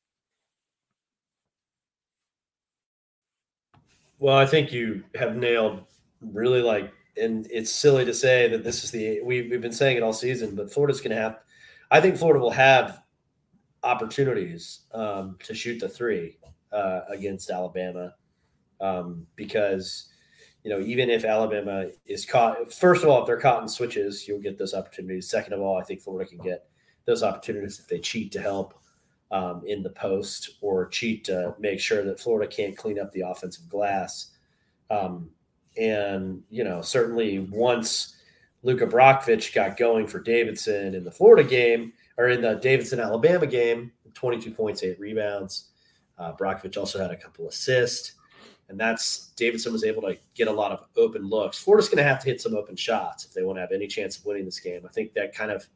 [4.18, 5.84] Well, I think you have nailed
[6.20, 9.96] really like, and it's silly to say that this is the we, we've been saying
[9.96, 11.40] it all season, but Florida's going to have.
[11.90, 13.02] I think Florida will have
[13.82, 16.38] opportunities um, to shoot the three
[16.74, 18.14] uh, against Alabama
[18.80, 20.08] um, because
[20.62, 24.26] you know even if Alabama is caught, first of all, if they're caught in switches,
[24.26, 25.28] you'll get those opportunities.
[25.28, 26.66] Second of all, I think Florida can get
[27.06, 28.74] those opportunities if they cheat to help
[29.30, 33.22] um, in the post or cheat to make sure that Florida can't clean up the
[33.22, 34.32] offensive glass.
[34.90, 35.30] Um,
[35.76, 38.16] and you know certainly once
[38.62, 43.46] Luka Brajkovic got going for Davidson in the Florida game or in the Davidson Alabama
[43.46, 45.70] game, 22 points, eight rebounds.
[46.18, 48.12] Uh, Brajkovic also had a couple assists,
[48.68, 51.58] and that's Davidson was able to get a lot of open looks.
[51.58, 53.86] Florida's going to have to hit some open shots if they want to have any
[53.86, 54.82] chance of winning this game.
[54.86, 55.66] I think that kind of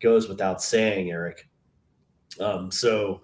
[0.00, 1.48] goes without saying, Eric.
[2.38, 3.22] Um, so,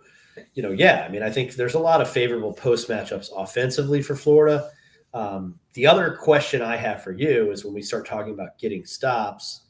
[0.55, 4.03] you know, yeah, I mean, I think there's a lot of favorable post matchups offensively
[4.03, 4.71] for Florida.
[5.15, 8.85] Um, the other question I have for you is when we start talking about getting
[8.85, 9.63] stops,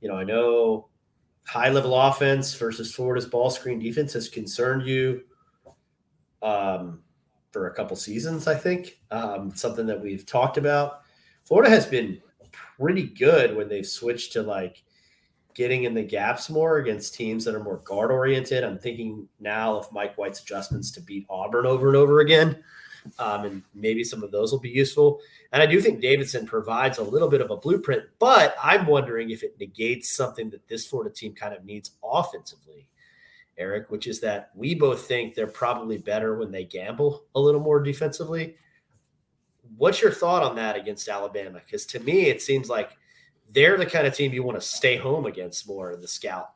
[0.00, 0.88] you know, I know
[1.46, 5.22] high level offense versus Florida's ball screen defense has concerned you
[6.42, 7.02] um,
[7.52, 9.00] for a couple seasons, I think.
[9.10, 11.02] Um, something that we've talked about.
[11.44, 12.20] Florida has been
[12.78, 14.82] pretty good when they've switched to like
[15.54, 18.62] getting in the gaps more against teams that are more guard oriented.
[18.62, 22.62] I'm thinking now of Mike White's adjustments to beat Auburn over and over again.
[23.18, 25.20] Um, and maybe some of those will be useful.
[25.52, 29.30] And I do think Davidson provides a little bit of a blueprint, but I'm wondering
[29.30, 32.88] if it negates something that this Florida team kind of needs offensively.
[33.58, 37.60] Eric, which is that we both think they're probably better when they gamble a little
[37.60, 38.56] more defensively.
[39.76, 41.60] What's your thought on that against Alabama?
[41.64, 42.96] Because to me, it seems like
[43.50, 46.50] they're the kind of team you want to stay home against more in the scout.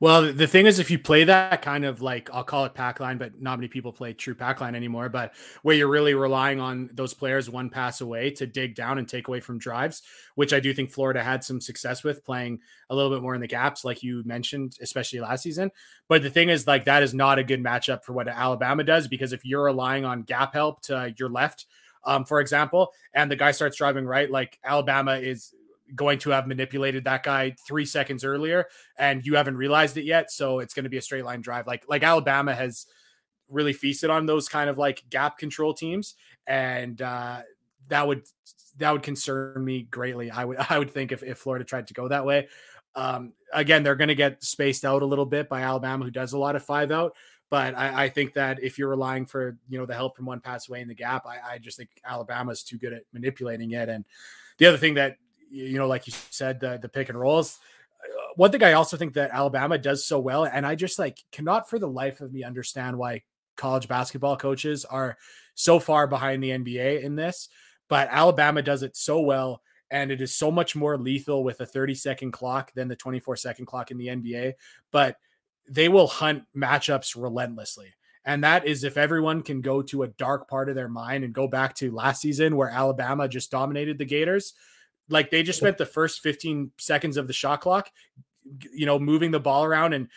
[0.00, 3.00] Well, the thing is, if you play that kind of like I'll call it pack
[3.00, 5.10] line, but not many people play true pack line anymore.
[5.10, 9.06] But where you're really relying on those players one pass away to dig down and
[9.06, 10.00] take away from drives,
[10.36, 13.42] which I do think Florida had some success with playing a little bit more in
[13.42, 15.70] the gaps, like you mentioned, especially last season.
[16.08, 19.06] But the thing is, like that is not a good matchup for what Alabama does
[19.06, 21.66] because if you're relying on gap help to your left,
[22.04, 25.52] um, for example, and the guy starts driving right, like Alabama is
[25.94, 28.66] going to have manipulated that guy three seconds earlier
[28.98, 30.30] and you haven't realized it yet.
[30.30, 31.66] So it's going to be a straight line drive.
[31.66, 32.86] Like like Alabama has
[33.48, 36.14] really feasted on those kind of like gap control teams.
[36.46, 37.40] And uh
[37.88, 38.22] that would
[38.78, 40.30] that would concern me greatly.
[40.30, 42.48] I would I would think if, if Florida tried to go that way.
[42.94, 46.38] Um again, they're gonna get spaced out a little bit by Alabama, who does a
[46.38, 47.16] lot of five out.
[47.50, 50.38] But I, I, think that if you're relying for you know the help from one
[50.38, 53.88] pass away in the gap, I, I just think Alabama's too good at manipulating it.
[53.88, 54.04] And
[54.58, 55.16] the other thing that
[55.50, 57.58] you know, like you said, the the pick and rolls.
[58.02, 61.18] Uh, one thing I also think that Alabama does so well, and I just like
[61.32, 63.22] cannot for the life of me understand why
[63.56, 65.18] college basketball coaches are
[65.54, 67.48] so far behind the NBA in this,
[67.88, 69.62] but Alabama does it so well.
[69.92, 73.36] And it is so much more lethal with a 30 second clock than the 24
[73.36, 74.52] second clock in the NBA.
[74.92, 75.16] But
[75.68, 77.94] they will hunt matchups relentlessly.
[78.24, 81.34] And that is if everyone can go to a dark part of their mind and
[81.34, 84.52] go back to last season where Alabama just dominated the Gators.
[85.10, 87.90] Like they just spent the first 15 seconds of the shot clock,
[88.72, 90.08] you know, moving the ball around and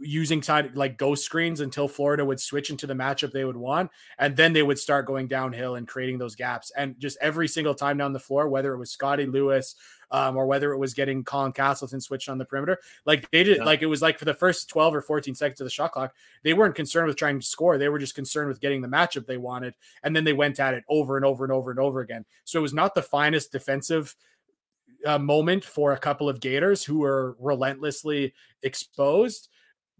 [0.00, 3.90] using time like ghost screens until Florida would switch into the matchup they would want.
[4.18, 6.70] And then they would start going downhill and creating those gaps.
[6.76, 9.74] And just every single time down the floor, whether it was Scotty Lewis
[10.10, 13.58] um, or whether it was getting Colin Castleton switched on the perimeter, like they did,
[13.58, 13.64] yeah.
[13.64, 16.14] like it was like for the first 12 or 14 seconds of the shot clock,
[16.42, 17.78] they weren't concerned with trying to score.
[17.78, 19.74] They were just concerned with getting the matchup they wanted.
[20.02, 22.24] And then they went at it over and over and over and over again.
[22.44, 24.14] So it was not the finest defensive
[25.04, 29.48] uh, moment for a couple of Gators who were relentlessly exposed.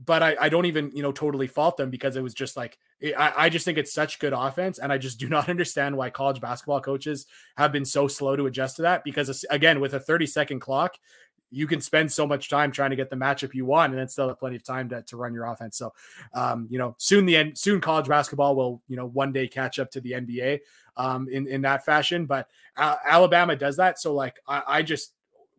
[0.05, 2.79] But I, I don't even, you know, totally fault them because it was just like,
[3.03, 4.79] I, I just think it's such good offense.
[4.79, 7.27] And I just do not understand why college basketball coaches
[7.57, 9.05] have been so slow to adjust to that.
[9.05, 10.97] Because, again, with a 30 second clock,
[11.51, 14.09] you can spend so much time trying to get the matchup you want and then
[14.09, 15.77] still have plenty of time to, to run your offense.
[15.77, 15.93] So,
[16.35, 19.79] um, you know, soon the end, soon college basketball will, you know, one day catch
[19.79, 20.61] up to the NBA
[20.97, 22.27] um, in, in that fashion.
[22.27, 24.01] But uh, Alabama does that.
[24.01, 25.13] So, like, I, I just,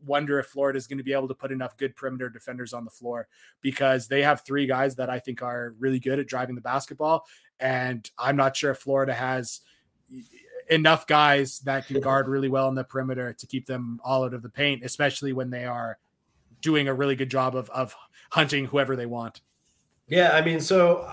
[0.06, 2.86] wonder if Florida is going to be able to put enough good perimeter defenders on
[2.86, 3.28] the floor
[3.62, 7.26] because they have three guys that I think are really good at driving the basketball.
[7.60, 9.62] And I'm not sure if Florida has
[10.70, 14.34] enough guys that can guard really well in the perimeter to keep them all out
[14.34, 15.98] of the paint, especially when they are
[16.62, 17.96] doing a really good job of, of
[18.32, 19.42] hunting whoever they want.
[20.08, 21.12] Yeah, I mean, so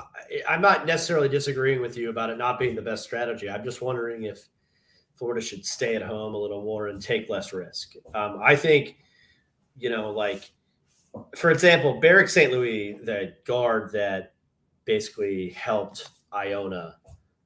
[0.48, 3.48] I'm not necessarily disagreeing with you about it not being the best strategy.
[3.48, 4.48] I'm just wondering if
[5.16, 7.94] Florida should stay at home a little more and take less risk.
[8.14, 8.96] Um, I think,
[9.76, 10.50] you know, like
[11.36, 12.52] for example, Barrick St.
[12.52, 14.34] Louis, the guard that
[14.84, 16.96] basically helped Iona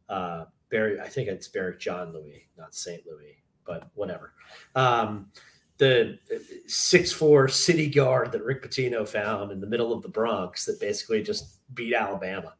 [0.09, 3.03] uh, Barry, I think it's Berrick JeanLouis, not St.
[3.07, 4.33] Louis, but whatever.
[4.75, 5.31] Um,
[5.79, 6.19] the
[6.67, 10.81] six four city guard that Rick Pitino found in the middle of the Bronx that
[10.81, 12.55] basically just beat Alabama.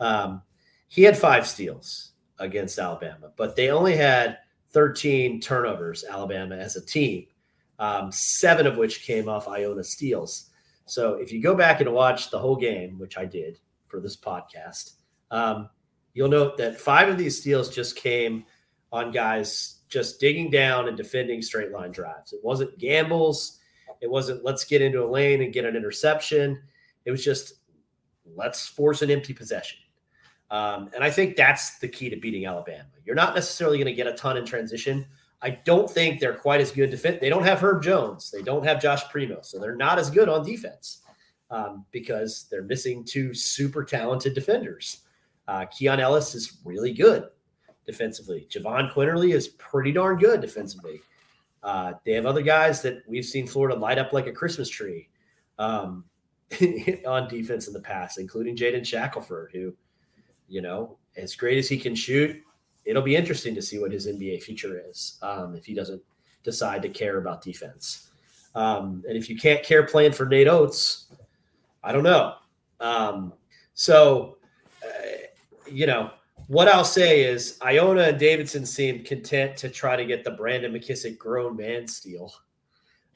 [0.00, 0.42] Um,
[0.88, 4.38] he had five steals against Alabama, but they only had
[4.72, 7.26] 13 turnovers, Alabama as a team,
[7.78, 10.50] um, seven of which came off Iona steals.
[10.86, 13.58] So if you go back and watch the whole game, which I did
[13.88, 14.94] for this podcast,
[15.30, 15.68] um,
[16.14, 18.44] You'll note that five of these steals just came
[18.92, 22.32] on guys just digging down and defending straight line drives.
[22.32, 23.60] It wasn't gambles.
[24.00, 26.60] It wasn't let's get into a lane and get an interception.
[27.04, 27.54] It was just
[28.34, 29.78] let's force an empty possession.
[30.50, 32.88] Um, and I think that's the key to beating Alabama.
[33.04, 35.06] You're not necessarily going to get a ton in transition.
[35.40, 37.18] I don't think they're quite as good defense.
[37.20, 38.30] They don't have Herb Jones.
[38.30, 39.40] They don't have Josh Primo.
[39.42, 41.02] So they're not as good on defense
[41.50, 44.98] um, because they're missing two super talented defenders.
[45.48, 47.24] Uh, Keon Ellis is really good
[47.86, 48.46] defensively.
[48.50, 51.00] Jahvon Quinerly is pretty darn good defensively.
[51.62, 55.08] Uh, they have other guys that we've seen Florida light up like a Christmas tree
[55.58, 56.04] um,
[57.06, 59.74] on defense in the past, including Jaden Shackelford, who,
[60.48, 62.40] you know, as great as he can shoot,
[62.84, 66.02] it'll be interesting to see what his NBA future is um, if he doesn't
[66.42, 68.10] decide to care about defense.
[68.54, 71.06] Um, and if you can't care playing for Nate Oats,
[71.84, 72.34] I don't know.
[72.80, 73.32] Um,
[73.74, 74.36] so
[75.72, 76.10] you know,
[76.48, 80.72] what I'll say is Iona and Davidson seemed content to try to get the Brandon
[80.72, 82.32] McKissic grown man steal,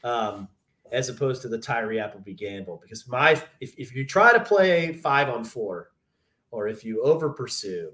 [0.05, 0.49] um,
[0.93, 2.79] as opposed to the Tyree Appleby gamble.
[2.83, 5.91] Because my if, if you try to play five on four,
[6.51, 7.93] or if you over pursue,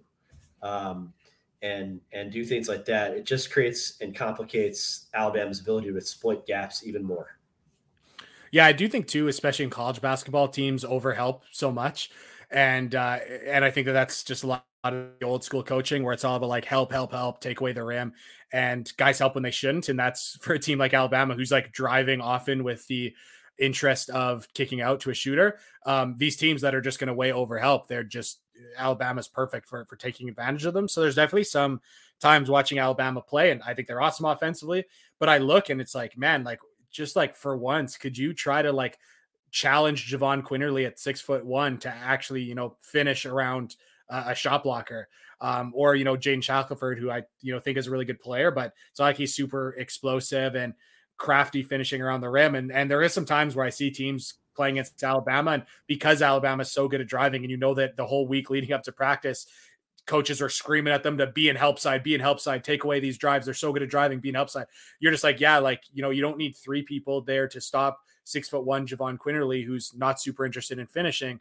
[0.63, 1.13] um,
[1.63, 6.47] and and do things like that, it just creates and complicates Alabama's ability to exploit
[6.47, 7.39] gaps even more.
[8.51, 12.11] Yeah, I do think too, especially in college basketball, teams overhelp so much
[12.53, 16.03] and uh, and I think that that's just a lot of the old school coaching
[16.03, 18.13] where it's all about like help, help, help, take away the rim,
[18.53, 21.73] and guys help when they shouldn't, and that's for a team like Alabama who's like
[21.73, 23.15] driving often with the
[23.59, 25.59] interest of kicking out to a shooter.
[25.87, 28.41] Um, these teams that are just going to way over help, they're just
[28.77, 30.89] Alabama's perfect for for taking advantage of them.
[30.89, 31.81] So there's definitely some
[32.21, 34.85] times watching Alabama play, and I think they're awesome offensively.
[35.19, 36.61] But I look and it's like, man, like
[36.91, 38.99] just like for once, could you try to like
[39.53, 43.77] challenge Jahvon Quinerly at six foot one to actually, you know, finish around
[44.13, 45.09] uh, a shot blocker.
[45.41, 48.21] Um, or, you know, Jaden Shackelford, who I, you know, think is a really good
[48.21, 50.75] player, but it's like he's super explosive and
[51.17, 52.55] crafty finishing around the rim.
[52.55, 55.53] And, and there is some times where I see teams playing against Alabama.
[55.53, 58.51] And because Alabama is so good at driving, and you know that the whole week
[58.51, 59.47] leading up to practice,
[60.07, 62.85] coaches are screaming at them to be in help side, be in help side, take
[62.85, 63.47] away these drives.
[63.47, 64.67] They're so good at driving, be in help side.
[65.01, 68.01] You're just like, yeah, like, you know, you don't need three people there to stop
[68.25, 71.41] six foot one Jahvon Quinerly, who's not super interested in finishing.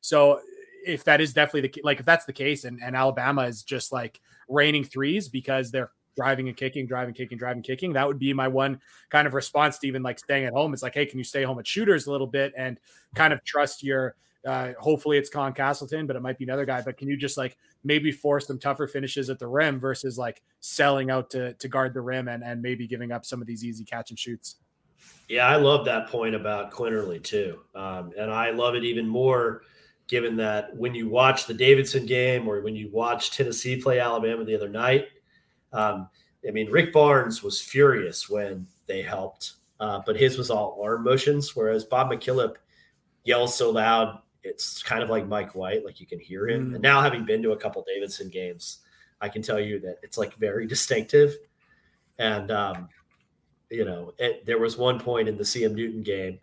[0.00, 0.40] So
[0.84, 3.92] if that is definitely the like if that's the case and, and Alabama is just
[3.92, 8.32] like raining threes because they're driving and kicking, driving, kicking, driving, kicking, that would be
[8.32, 10.72] my one kind of response to even like staying at home.
[10.74, 12.78] It's like, hey, can you stay home at shooters a little bit and
[13.14, 14.14] kind of trust your
[14.46, 16.82] uh, hopefully it's Con Castleton, but it might be another guy.
[16.82, 20.42] But can you just like maybe force some tougher finishes at the rim versus like
[20.60, 23.64] selling out to to guard the rim and and maybe giving up some of these
[23.64, 24.56] easy catch and shoots?
[25.28, 29.62] Yeah, I love that point about Quinerly too, um, and I love it even more
[30.08, 34.44] given that when you watch the Davidson game or when you watch Tennessee play Alabama
[34.44, 35.08] the other night,
[35.72, 36.08] um,
[36.46, 41.04] I mean Rick Barnes was furious when they helped, uh, but his was all arm
[41.04, 42.56] motions, whereas Bob McKillop
[43.24, 46.70] yells so loud it's kind of like Mike White, like you can hear him.
[46.70, 46.74] Mm.
[46.74, 48.78] And now having been to a couple Davidson games,
[49.20, 51.36] I can tell you that it's like very distinctive.
[52.18, 52.88] And um,
[53.70, 56.40] you know, it, there was one point in the CM Newton game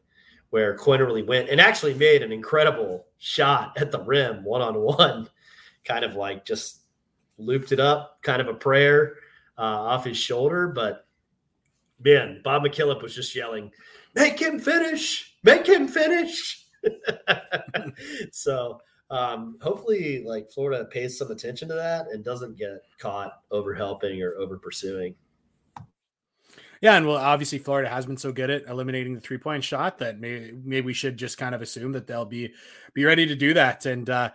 [0.50, 5.30] where Quinerly went and actually made an incredible shot at the rim, one on one,
[5.86, 6.82] kind of like just
[7.38, 9.16] looped it up, kind of a prayer
[9.58, 10.68] uh, off his shoulder.
[10.68, 11.06] But
[12.00, 13.72] Man, Bob McKillop was just yelling,
[14.16, 15.36] "Make him finish!
[15.44, 16.66] Make him finish!"
[18.32, 18.80] so
[19.10, 24.22] um, hopefully, like Florida pays some attention to that and doesn't get caught over helping
[24.22, 25.14] or over pursuing.
[26.82, 29.98] Yeah, and well, obviously Florida has been so good at eliminating the three point shot
[29.98, 32.54] that maybe maybe we should just kind of assume that they'll be
[32.94, 34.30] be ready to do that, and uh,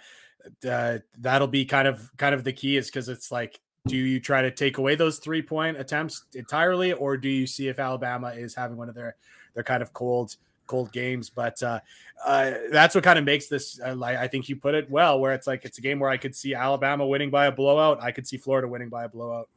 [0.68, 4.20] uh, that'll be kind of kind of the key is because it's like, do you
[4.20, 8.28] try to take away those three point attempts entirely, or do you see if Alabama
[8.28, 9.16] is having one of their
[9.54, 10.36] their kind of cold
[10.66, 11.30] cold games?
[11.30, 11.80] But uh,
[12.26, 13.80] uh, that's what kind of makes this.
[13.80, 16.10] Uh, like I think you put it well, where it's like it's a game where
[16.10, 19.08] I could see Alabama winning by a blowout, I could see Florida winning by a
[19.08, 19.48] blowout.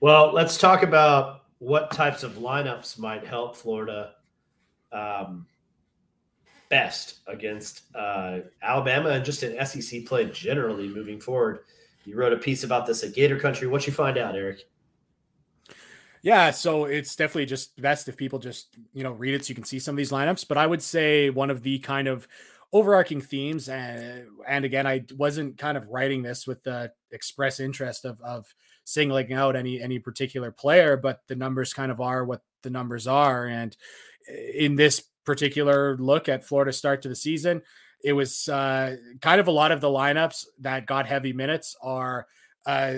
[0.00, 4.12] Well, let's talk about what types of lineups might help Florida
[4.92, 5.46] um,
[6.68, 11.60] best against uh, Alabama and just in SEC play generally moving forward.
[12.04, 13.66] You wrote a piece about this at Gator Country.
[13.66, 14.60] What you find out, Eric?
[16.22, 19.54] Yeah, so it's definitely just best if people just you know read it so you
[19.54, 20.46] can see some of these lineups.
[20.46, 22.26] But I would say one of the kind of
[22.72, 28.04] overarching themes, and and again, I wasn't kind of writing this with the express interest
[28.04, 28.52] of of
[28.88, 33.06] singling out any any particular player, but the numbers kind of are what the numbers
[33.06, 33.46] are.
[33.46, 33.76] And
[34.54, 37.62] in this particular look at Florida start to the season,
[38.02, 42.26] it was uh, kind of a lot of the lineups that got heavy minutes are
[42.66, 42.94] uh,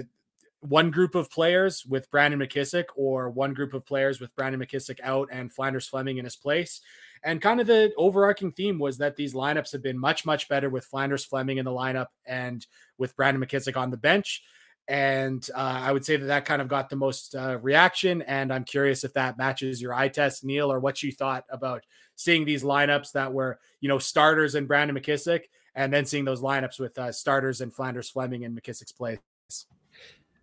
[0.60, 5.00] one group of players with Brandon McKissic or one group of players with Brandon McKissic
[5.02, 6.80] out and Phlandrous Fleming in his place.
[7.22, 10.70] And kind of the overarching theme was that these lineups have been much, much better
[10.70, 12.64] with Phlandrous Fleming in the lineup and
[12.96, 14.42] with Brandon McKissic on the bench
[14.90, 18.22] and uh, I would say that that kind of got the most uh, reaction.
[18.22, 21.86] And I'm curious if that matches your eye test, Neil, or what you thought about
[22.16, 25.42] seeing these lineups that were, you know, starters and Brandon McKissic,
[25.76, 29.20] and then seeing those lineups with uh, starters and Phlandrous Fleming in McKissic's place.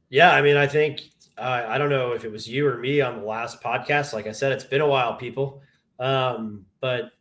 [0.10, 1.02] Yeah, I mean, I think
[1.38, 4.14] uh, I don't know if it was you or me on the last podcast.
[4.14, 5.62] Like I said, it's been a while, people.
[6.00, 7.12] Um, but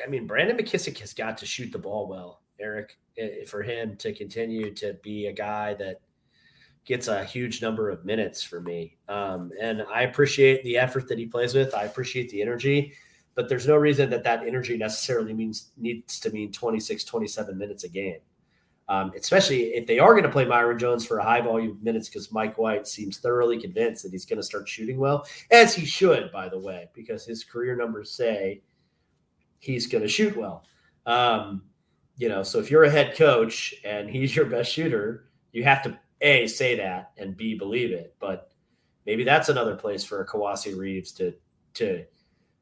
[0.00, 2.98] I mean, Brandon McKissic has got to shoot the ball well, Eric,
[3.48, 6.00] for him to continue to be a guy that
[6.84, 8.96] gets a huge number of minutes for me.
[9.08, 11.74] Um, and I appreciate the effort that he plays with.
[11.74, 12.94] I appreciate the energy,
[13.34, 17.84] but there's no reason that that energy necessarily means needs to mean 26, 27 minutes
[17.84, 18.18] a game.
[18.88, 22.08] Um, especially if they are going to play Myreon Jones for a high volume minutes,
[22.08, 25.86] because Mike White seems thoroughly convinced that he's going to start shooting well, as he
[25.86, 28.60] should, by the way, because his career numbers say
[29.60, 30.64] he's going to shoot well.
[31.06, 31.62] Um,
[32.16, 35.82] you know, so if you're a head coach and he's your best shooter, you have
[35.84, 38.14] to a say that and b believe it.
[38.18, 38.50] But
[39.04, 41.34] maybe that's another place for a Kowacie Reeves to
[41.74, 42.04] to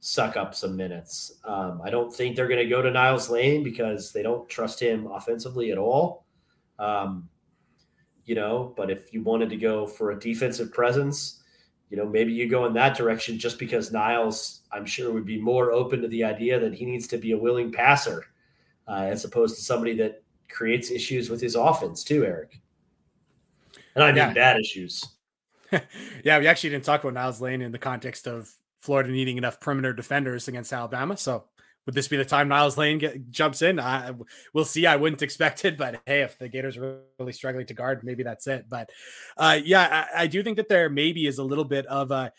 [0.01, 1.41] suck up some minutes.
[1.45, 4.81] Um, I don't think they're going to go to Niels Lane because they don't trust
[4.81, 6.25] him offensively at all.
[6.79, 7.29] Um,
[8.25, 11.43] you know, but if you wanted to go for a defensive presence,
[11.91, 15.41] you know, maybe you go in that direction just because Niels, I'm sure, would be
[15.41, 18.25] more open to the idea that he needs to be a willing passer
[18.89, 22.61] uh, as opposed to somebody that creates issues with his offense, too, Eric.
[23.95, 24.33] And I mean yeah.
[24.33, 25.05] bad issues.
[26.25, 29.61] yeah, we actually didn't talk about Niels Lane in the context of Florida needing enough
[29.61, 31.17] perimeter defenders against Alabama.
[31.17, 31.45] So
[31.87, 33.81] would this be the time Niels Lane get, jumps in?
[33.81, 34.13] I,
[34.53, 34.87] we'll see.
[34.87, 38.23] I wouldn't expect it, but hey, if the Gators are really struggling to guard, maybe
[38.23, 38.67] that's it.
[38.69, 38.91] But
[39.37, 42.33] uh, yeah, I, I, do think that there maybe is a little bit of a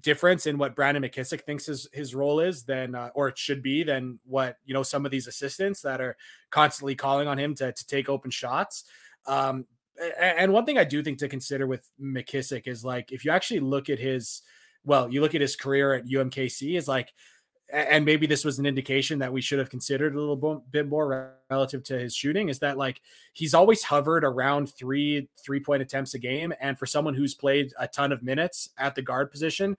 [0.00, 3.62] difference in what Brandon McKissic thinks his, his role is than, uh, or it should
[3.62, 6.16] be than what, you know, some of these assistants that are
[6.50, 8.84] constantly calling on him to, to take open shots.
[9.26, 9.66] Um,
[10.20, 13.60] and one thing I do think to consider with McKissic is like if you actually
[13.60, 14.42] look at his
[14.84, 17.12] well, you look at his career at UMKC is like
[17.70, 21.34] and maybe this was an indication that we should have considered a little bit more
[21.50, 23.02] relative to his shooting is that like
[23.34, 27.72] he's always hovered around three three point attempts a game and for someone who's played
[27.78, 29.76] a ton of minutes at the guard position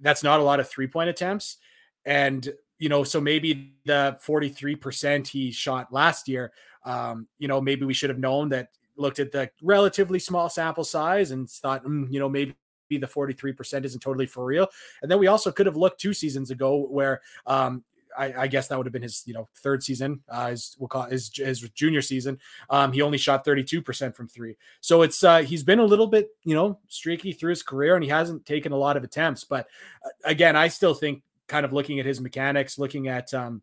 [0.00, 1.58] that's not a lot of three point attempts.
[2.04, 2.48] And
[2.78, 6.52] you know so maybe the 43% he shot last year
[6.84, 8.68] um you know maybe we should have known that
[8.98, 12.54] looked at the relatively small sample size and thought, mm, you know, maybe
[12.90, 14.68] the 43% isn't totally for real.
[15.02, 17.84] And then we also could have looked two seasons ago where um,
[18.16, 20.88] I, I, guess that would have been his, you know, third season, uh, his, we'll
[20.88, 22.38] call it his, his junior season.
[22.70, 24.56] Um, he only shot 32% from three.
[24.80, 28.02] So it's, uh, he's been a little bit, you know, streaky through his career and
[28.02, 29.44] he hasn't taken a lot of attempts.
[29.44, 29.68] But
[30.04, 33.62] uh, again, I still think kind of looking at his mechanics, looking at, um,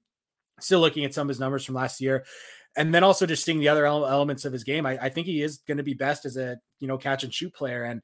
[0.60, 2.26] still looking at some of his numbers from last year
[2.78, 5.42] and then also just seeing the other elements of his game, I, I think he
[5.42, 7.84] is going to be best as a you know catch and shoot player.
[7.84, 8.02] And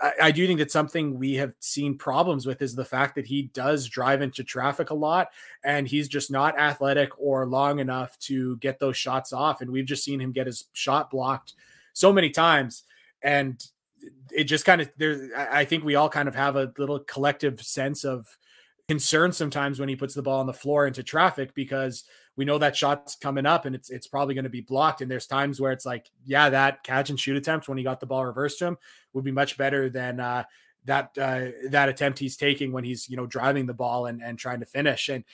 [0.00, 3.26] I, I, do think that something we have seen problems with is the fact that
[3.26, 5.28] he does drive into traffic a lot,
[5.64, 9.60] and he's just not athletic or long enough to get those shots off.
[9.60, 11.54] And we've just seen him get his shot blocked
[11.92, 12.84] so many times.
[13.22, 13.62] And
[14.32, 15.28] it just kind of there.
[15.36, 18.26] I think we all kind of have a little collective sense of
[18.88, 22.04] concern sometimes when he puts the ball on the floor into traffic because
[22.36, 25.00] we know that shot's coming up and it's it's probably going to be blocked.
[25.00, 28.00] And there's times where it's like, yeah, that catch and shoot attempt when he got
[28.00, 28.78] the ball reversed to him
[29.12, 30.44] would be much better than uh,
[30.84, 34.38] that uh, that attempt he's taking when he's you know driving the ball and and
[34.38, 35.08] trying to finish.
[35.08, 35.24] And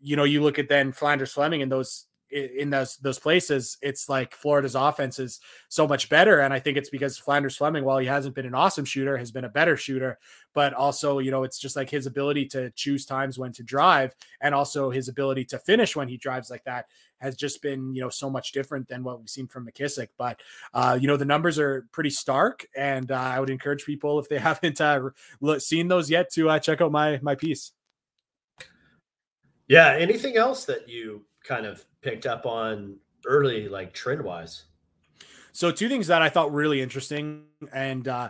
[0.00, 4.08] you know, you look at then Phlandrous Fleming and those in those those places, it's
[4.08, 7.98] like Florida's offense is so much better, and I think it's because Phlandrous Fleming, while
[7.98, 10.18] he hasn't been an awesome shooter, has been a better shooter.
[10.52, 14.14] But also, you know, it's just like his ability to choose times when to drive,
[14.40, 16.86] and also his ability to finish when he drives like that
[17.18, 20.08] has just been you know so much different than what we've seen from McKissic.
[20.18, 20.40] But
[20.74, 24.28] uh, you know, the numbers are pretty stark, and uh, I would encourage people if
[24.28, 25.10] they haven't uh,
[25.58, 27.72] seen those yet to uh, check out my my piece.
[29.68, 29.96] Yeah.
[29.98, 34.64] Anything else that you kind of picked up on early, like trend wise?
[35.52, 38.28] So two things that I thought really interesting, and uh,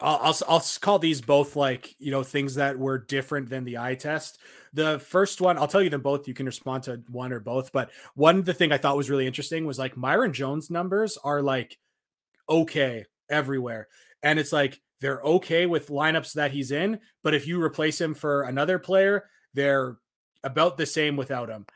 [0.00, 3.78] I'll, I'll, I'll call these both like you know things that were different than the
[3.78, 4.38] eye test.
[4.72, 6.28] The first one, I'll tell you them both.
[6.28, 7.72] You can respond to one or both.
[7.72, 11.18] But one of the thing I thought was really interesting was like Myreon Jones numbers
[11.24, 11.76] are like
[12.48, 13.88] okay everywhere,
[14.22, 17.00] and it's like they're okay with lineups that he's in.
[17.22, 19.96] But if you replace him for another player, they're
[20.44, 21.66] about the same without him.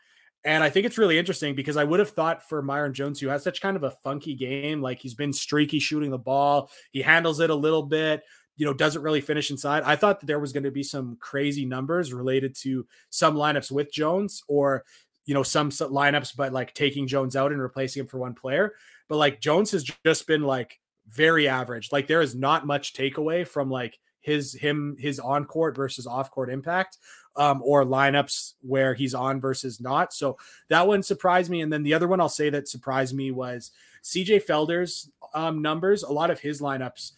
[0.45, 3.29] And I think it's really interesting because I would have thought for Myreon Jones, who
[3.29, 7.01] has such kind of a funky game, like he's been streaky shooting the ball, he
[7.01, 8.23] handles it a little bit,
[8.57, 9.85] you know, doesn't really finish inside.
[9.85, 13.71] I thought that there was going to be some crazy numbers related to some lineups
[13.71, 14.85] with Jones or,
[15.25, 18.75] you know, some lineups, but like taking Jones out and replacing him for one player.
[19.09, 20.79] But like Jones has just been like
[21.09, 21.91] very average.
[21.91, 26.31] Like there is not much takeaway from like his him his on court versus off
[26.31, 26.97] court impact
[27.37, 30.15] um, or lineups where he's on versus not.
[30.15, 31.61] So that one surprised me.
[31.61, 33.71] And then the other one I'll say that surprised me was
[34.03, 36.05] CJ Felder's um, numbers.
[36.05, 37.13] A lot of his lineups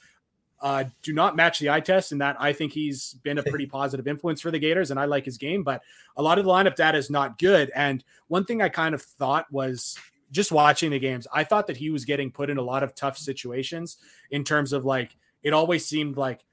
[0.60, 3.66] uh, do not match the eye test, and that I think he's been a pretty
[3.66, 5.62] positive influence for the Gators, and I like his game.
[5.62, 5.82] But
[6.16, 7.70] a lot of the lineup data is not good.
[7.74, 9.96] And one thing I kind of thought was
[10.32, 12.96] just watching the games, I thought that he was getting put in a lot of
[12.96, 13.98] tough situations
[14.32, 16.44] in terms of like it always seemed like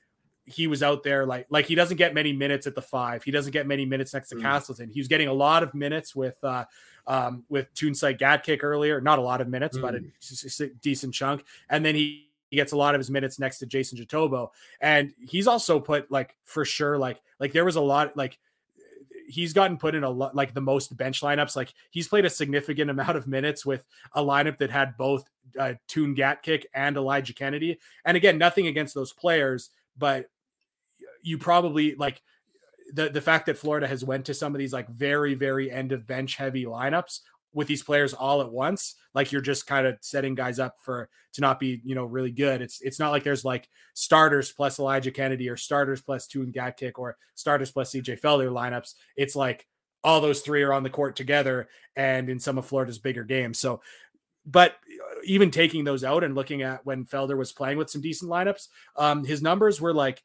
[0.46, 3.24] he was out there like like he doesn't get many minutes at the five.
[3.24, 4.42] He doesn't get many minutes next to mm.
[4.42, 4.90] Castleton.
[4.90, 6.66] He was getting a lot of minutes with uh
[7.08, 9.00] um with Tuongthach Gatkek earlier.
[9.00, 9.82] Not a lot of minutes, mm.
[9.82, 11.46] but a, a, decent chunk.
[11.70, 14.50] And then he, he gets a lot of his minutes next to Jason Jitoboh.
[14.82, 18.38] And he's also put like for sure, like like there was a lot like
[19.28, 21.56] he's gotten put in a lot like the most bench lineups.
[21.56, 25.76] Like he's played a significant amount of minutes with a lineup that had both uh,
[25.88, 27.80] Toon Gatkek and Elijah Kennedy.
[28.04, 30.30] And again, nothing against those players, but
[31.24, 32.22] you probably like
[32.94, 35.92] the the fact that Florida has went to some of these like very very end
[35.92, 37.22] of bench heavy lineups
[37.54, 41.10] with these players all at once like you're just kind of setting guys up for
[41.34, 42.62] to not be you know really good.
[42.62, 46.54] It's it's not like there's like starters plus Elijah Kennedy or starters plus two and
[46.54, 48.94] Gatkek or starters plus CJ Felder lineups.
[49.16, 49.68] It's like
[50.04, 53.60] all those three are on the court together and in some of Florida's bigger games.
[53.60, 53.82] So
[54.46, 54.76] but
[55.24, 58.68] even taking those out and looking at when Felder was playing with some decent lineups
[58.98, 60.22] um his numbers were like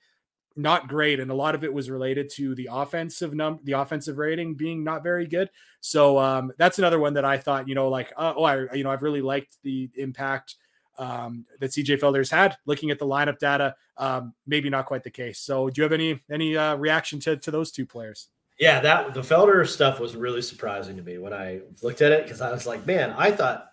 [0.58, 4.18] not great, and a lot of it was related to the offensive num the offensive
[4.18, 5.48] rating being not very good.
[5.80, 8.84] So um, that's another one that I thought, you know, like uh, oh, I you
[8.84, 10.56] know I've really liked the impact
[10.98, 12.56] um, that CJ Felder's had.
[12.66, 15.38] Looking at the lineup data, um, maybe not quite the case.
[15.38, 18.28] So do you have any any uh, reaction to to those two players?
[18.58, 22.24] Yeah, that the Felder stuff was really surprising to me when I looked at it
[22.24, 23.70] because I was like, man, I thought,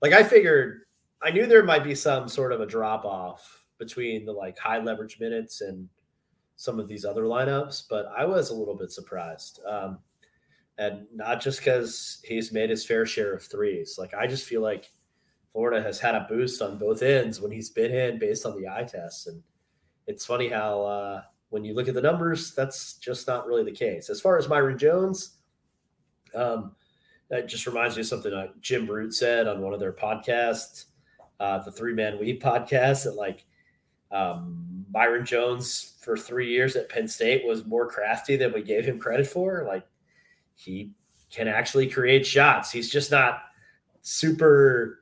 [0.00, 0.82] like, I figured,
[1.20, 4.78] I knew there might be some sort of a drop off between the like high
[4.78, 5.88] leverage minutes and
[6.58, 9.60] some of these other lineups, but I was a little bit surprised.
[9.64, 10.00] Um,
[10.76, 13.94] and not just because he's made his fair share of threes.
[13.96, 14.90] Like I just feel like
[15.52, 18.68] Florida has had a boost on both ends when he's been in based on the
[18.68, 19.28] eye tests.
[19.28, 19.40] And
[20.08, 23.70] it's funny how uh, when you look at the numbers, that's just not really the
[23.70, 24.10] case.
[24.10, 25.36] As far as Myreon Jones,
[26.34, 26.74] um,
[27.30, 30.86] that just reminds me of something like Jim Root said on one of their podcasts,
[31.38, 33.44] uh, the Three Man Weave podcast, that like
[34.10, 38.84] um, Myreon Jones for three years at Penn State was more crafty than we gave
[38.84, 39.64] him credit for.
[39.66, 39.86] Like
[40.54, 40.92] he
[41.30, 42.70] can actually create shots.
[42.70, 43.42] He's just not
[44.02, 45.00] super.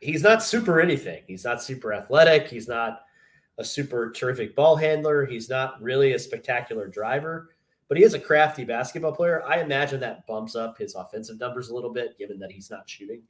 [0.00, 1.22] He's not super anything.
[1.26, 2.48] He's not super athletic.
[2.48, 3.02] He's not
[3.58, 5.26] a super terrific ball handler.
[5.26, 7.50] He's not really a spectacular driver,
[7.88, 9.44] but he is a crafty basketball player.
[9.46, 12.88] I imagine that bumps up his offensive numbers a little bit, given that he's not
[12.88, 13.22] shooting.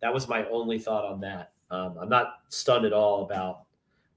[0.00, 1.52] That was my only thought on that.
[1.70, 3.64] Um, I'm not stunned at all about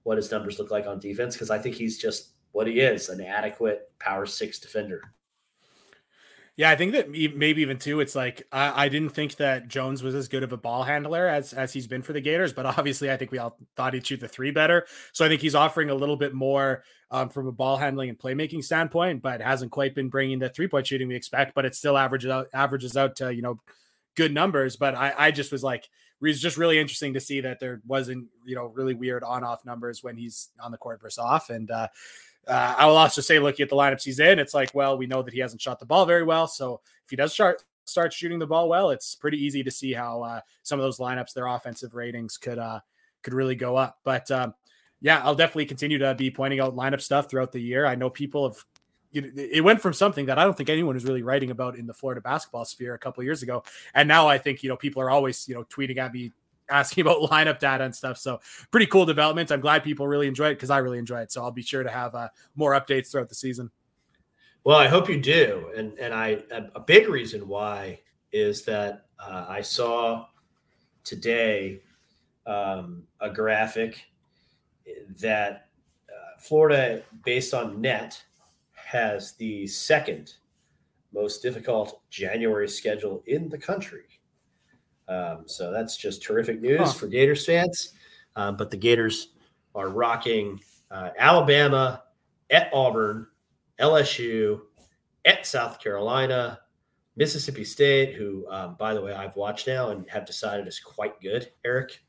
[0.04, 3.10] what his numbers look like on defense because I think he's just what he is
[3.10, 5.14] an adequate power six defender.
[6.58, 8.02] Yeah, I think that maybe even too.
[8.02, 11.26] It's like I, I, didn't think that Jones was as good of a ball handler
[11.28, 14.06] as as he's been for the Gators, but obviously I think we all thought he'd
[14.06, 14.86] shoot the three better.
[15.14, 18.20] So I think he's offering a little bit more um, from a ball handling and
[18.20, 21.56] playmaking standpoint, but hasn't quite been bringing the three point shooting we expect.
[21.56, 23.62] But it still averages out averages out to you know
[24.16, 24.76] good numbers.
[24.76, 25.88] But I I just was like
[26.22, 29.44] it was just really interesting to see that there wasn't you know really weird on
[29.44, 31.72] off numbers when he's on the court versus off and.
[31.72, 31.88] uh
[32.48, 35.06] uh, I will also say, looking at the lineups he's in, it's like, well, we
[35.06, 36.48] know that he hasn't shot the ball very well.
[36.48, 39.94] So if he does start start shooting the ball well, it's pretty easy to see
[39.94, 42.80] how uh, some of those lineups, their offensive ratings could uh,
[43.22, 44.00] could really go up.
[44.04, 44.56] But um,
[45.02, 47.86] yeah, I'll definitely continue to be pointing out lineup stuff throughout the year.
[47.86, 48.66] I know people have.
[49.14, 51.94] It went from something that I don't think anyone was really writing about in the
[51.94, 55.10] Florida basketball sphere a couple years ago, and now I think you know people are
[55.10, 56.32] always you know tweeting at me
[56.70, 58.18] asking about lineup data and stuff.
[58.18, 58.40] So
[58.72, 59.52] pretty cool development.
[59.52, 61.32] I'm glad people really enjoy it because I really enjoy it.
[61.32, 63.72] So I'll be sure to have uh, more updates throughout the season.
[64.64, 66.44] Well, I hope you do, and and I
[66.76, 68.00] a big reason why
[68.32, 70.28] is that uh, I saw
[71.04, 71.82] today
[72.46, 74.06] um, a graphic
[75.20, 75.68] that
[76.10, 78.22] uh, Florida, based on net,
[78.92, 80.34] has the second
[81.14, 84.04] most difficult January schedule in the country.
[85.08, 86.92] Um, so that's just terrific news huh.
[86.94, 87.94] for Gators fans.
[88.36, 89.30] Um, but the Gators
[89.76, 92.04] are rocking uh, Alabama
[92.50, 93.28] at Auburn,
[93.80, 94.60] LSU
[95.26, 96.60] at South Carolina,
[97.16, 101.20] Mississippi State, who, um, by the way, I've watched now and have decided is quite
[101.22, 102.02] good, Eric,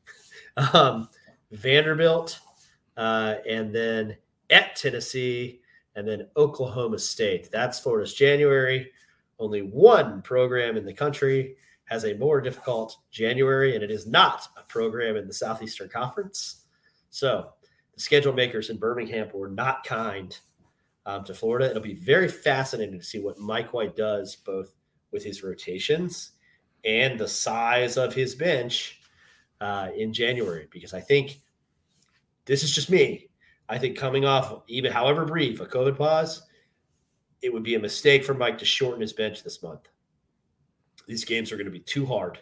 [0.73, 1.09] um,
[1.51, 2.39] Vanderbilt,
[2.97, 4.17] uh, and then
[4.49, 5.61] at Tennessee,
[5.95, 7.49] and then Oklahoma State.
[7.51, 8.91] That's Florida's January.
[9.39, 14.47] Only one program in the country has a more difficult January, and it is not
[14.57, 16.65] a program in the Southeastern Conference.
[17.09, 17.49] So
[17.93, 20.37] the schedule makers in Birmingham were not kind
[21.05, 21.69] um, to Florida.
[21.69, 24.73] It'll be very fascinating to see what Mike White does, both
[25.11, 26.31] with his rotations
[26.85, 29.01] and the size of his bench
[29.61, 31.39] uh, in January, because I think
[32.45, 33.29] this is just me.
[33.69, 36.43] I think coming off even however brief a COVID pause,
[37.41, 39.87] it would be a mistake for Mike to shorten his bench this month
[41.07, 42.39] these games are going to be too hard.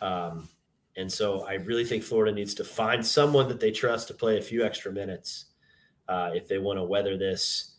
[0.00, 0.48] Um,
[0.96, 4.38] and so I really think Florida needs to find someone that they trust to play
[4.38, 5.46] a few extra minutes
[6.08, 7.76] uh, if they want to weather this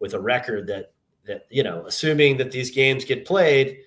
[0.00, 0.92] with a record that
[1.26, 3.78] that you know, assuming that these games get played,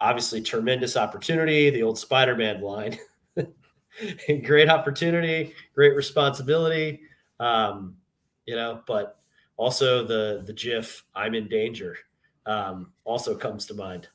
[0.00, 1.68] obviously tremendous opportunity.
[1.68, 2.98] The old Spider-Man line,
[4.44, 7.00] great opportunity, great responsibility.
[7.40, 7.96] Um,
[8.46, 9.18] you know, but
[9.56, 11.96] also the the GIF "I'm in danger"
[12.46, 14.08] um, also comes to mind.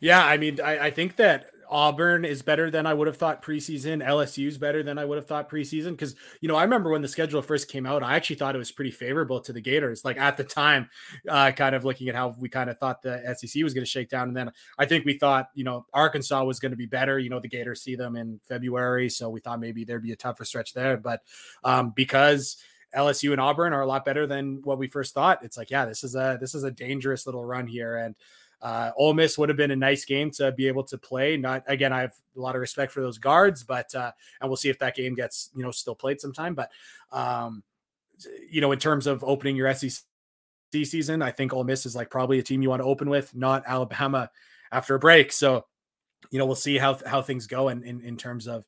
[0.00, 3.42] Yeah, I mean, I, I think that Auburn is better than I would have thought
[3.42, 4.04] preseason.
[4.04, 7.02] LSU is better than I would have thought preseason because you know I remember when
[7.02, 10.04] the schedule first came out, I actually thought it was pretty favorable to the Gators.
[10.04, 10.88] Like at the time,
[11.28, 13.90] uh, kind of looking at how we kind of thought the SEC was going to
[13.90, 16.86] shake down, and then I think we thought you know Arkansas was going to be
[16.86, 17.18] better.
[17.18, 20.16] You know the Gators see them in February, so we thought maybe there'd be a
[20.16, 21.20] tougher stretch there, but
[21.64, 22.56] um, because
[22.96, 25.44] LSU and Auburn are a lot better than what we first thought.
[25.44, 28.14] It's like, yeah, this is a this is a dangerous little run here, and
[28.60, 31.36] uh, Ole Miss would have been a nice game to be able to play.
[31.36, 34.56] Not again, I have a lot of respect for those guards, but uh, and we'll
[34.56, 36.54] see if that game gets you know still played sometime.
[36.54, 36.70] But
[37.12, 37.62] um,
[38.50, 40.02] you know, in terms of opening your SEC
[40.72, 43.34] season, I think Ole Miss is like probably a team you want to open with,
[43.34, 44.30] not Alabama
[44.72, 45.32] after a break.
[45.32, 45.66] So
[46.30, 48.66] you know, we'll see how how things go in in, in terms of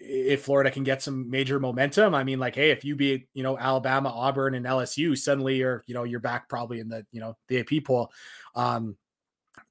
[0.00, 3.42] if Florida can get some major momentum, I mean, like, hey, if you beat, you
[3.42, 7.20] know, Alabama, Auburn, and LSU, suddenly you're, you know, you're back probably in the, you
[7.20, 8.10] know, the AP poll.
[8.54, 8.96] Um,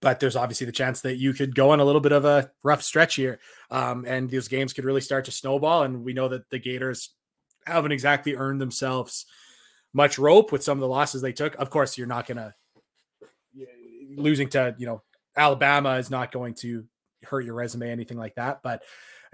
[0.02, 2.52] but there's obviously the chance that you could go on a little bit of a
[2.64, 3.40] rough stretch here.
[3.72, 5.84] Um, and these games could really start to snowball.
[5.84, 7.10] And we know that the Gators
[7.66, 9.26] haven't exactly earned themselves
[9.94, 11.56] much rope with some of the losses they took.
[11.56, 12.54] Of course, you're not going to
[14.16, 15.02] losing to, you know,
[15.36, 16.86] Alabama is not going to
[17.24, 18.62] hurt your resume, anything like that.
[18.64, 18.84] But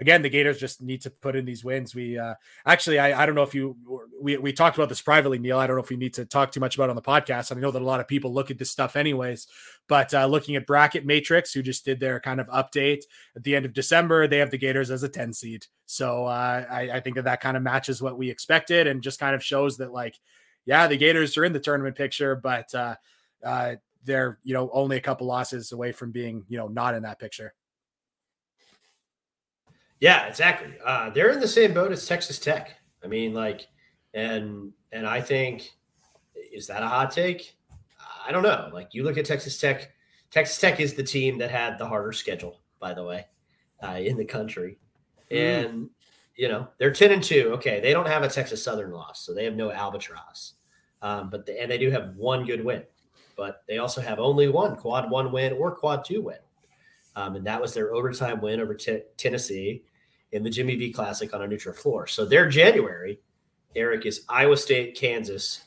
[0.00, 1.94] again, the Gators just need to put in these wins.
[1.94, 2.34] We uh,
[2.64, 3.76] actually, I, I don't know if you
[4.20, 5.58] we we talked about this privately, Neil.
[5.58, 7.54] I don't know if we need to talk too much about on the podcast.
[7.54, 9.46] I know that a lot of people look at this stuff anyways.
[9.88, 13.02] But uh, looking at Bracket Matrix, who just did their kind of update
[13.36, 15.66] at the end of December, they have the Gators as a 10 seed.
[15.84, 19.20] So uh, I, I think that that kind of matches what we expected and just
[19.20, 20.18] kind of shows that like,
[20.64, 22.96] yeah, the Gators are in the tournament picture, but uh,
[23.44, 23.76] uh,
[24.06, 27.18] they're you know only a couple losses away from being you know not in that
[27.18, 27.52] picture.
[30.00, 30.74] Yeah, exactly.
[30.84, 32.76] Uh, they're in the same boat as Texas Tech.
[33.02, 33.66] I mean, like,
[34.14, 35.70] and and I think
[36.52, 37.56] is that a hot take?
[38.26, 38.70] I don't know.
[38.72, 39.92] Like, you look at Texas Tech.
[40.30, 43.26] Texas Tech is the team that had the harder schedule, by the way,
[43.82, 44.78] uh, in the country,
[45.30, 45.64] mm.
[45.64, 45.90] and
[46.34, 47.50] you know they're ten and two.
[47.54, 50.54] Okay, they don't have a Texas Southern loss, so they have no albatross,
[51.00, 52.82] um, but the, and they do have one good win.
[53.36, 56.38] but they also have only one quad one win or quad two win.
[57.16, 59.82] Um, and that was their overtime win over t- Tennessee
[60.32, 62.06] in the Jimmy V Classic on a neutral floor.
[62.06, 63.20] So their January,
[63.74, 65.64] Eric, is Iowa State, Kansas,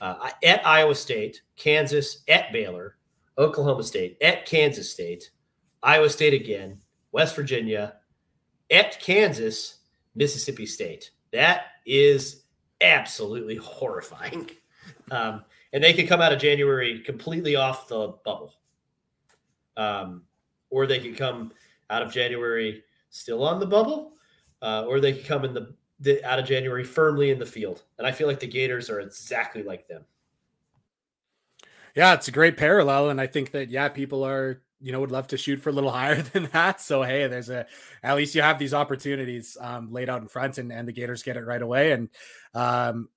[0.00, 2.96] uh, at Iowa State, Kansas, at Baylor,
[3.38, 5.30] Oklahoma State, at Kansas State,
[5.82, 6.80] Iowa State again,
[7.12, 7.96] West Virginia,
[8.70, 9.78] at Kansas,
[10.16, 11.12] Mississippi State.
[11.32, 12.42] That is
[12.80, 14.50] absolutely horrifying.
[15.12, 18.54] Um, and they could come out of January completely off the bubble.
[19.76, 20.22] Um,
[20.70, 21.52] or they could come
[21.90, 24.12] out of January still on the bubble,
[24.62, 27.82] uh, or they could come in the, the out of January firmly in the field.
[27.98, 30.04] And I feel like the Gators are exactly like them.
[31.94, 35.10] Yeah, it's a great parallel, and I think that yeah, people are you know would
[35.10, 36.80] love to shoot for a little higher than that.
[36.80, 37.66] So hey, there's a
[38.02, 41.22] at least you have these opportunities um, laid out in front, and and the Gators
[41.22, 41.92] get it right away.
[41.92, 42.08] And
[42.54, 43.08] um,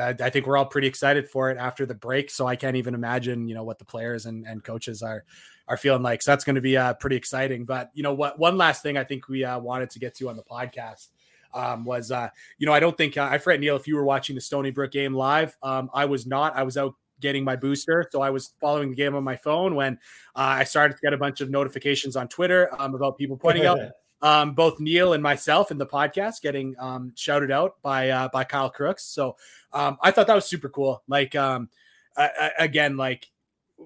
[0.00, 2.30] I, I, think we're all pretty excited for it after the break.
[2.30, 5.24] So I can't even imagine you know what the players and and coaches are
[5.68, 6.22] are feeling like.
[6.22, 7.64] So that's going to be uh, pretty exciting.
[7.64, 8.38] But you know what?
[8.38, 11.08] One last thing I think we uh, wanted to get to on the podcast.
[11.54, 14.04] Um, was uh, you know I don't think uh, I forget Neil if you were
[14.04, 15.54] watching the Stony Brook game live.
[15.62, 16.56] Um, I was not.
[16.56, 18.06] I was out getting my booster.
[18.10, 19.94] So I was following the game on my phone when
[20.34, 23.64] uh, I started to get a bunch of notifications on Twitter um, about people pointing
[23.64, 23.78] out
[24.22, 28.44] um, both Neil and myself in the podcast getting um, shouted out by uh, by
[28.44, 29.04] Kyle Crooks.
[29.04, 29.36] So
[29.72, 31.02] um, I thought that was super cool.
[31.08, 31.70] Like um,
[32.16, 33.26] I, I, again, like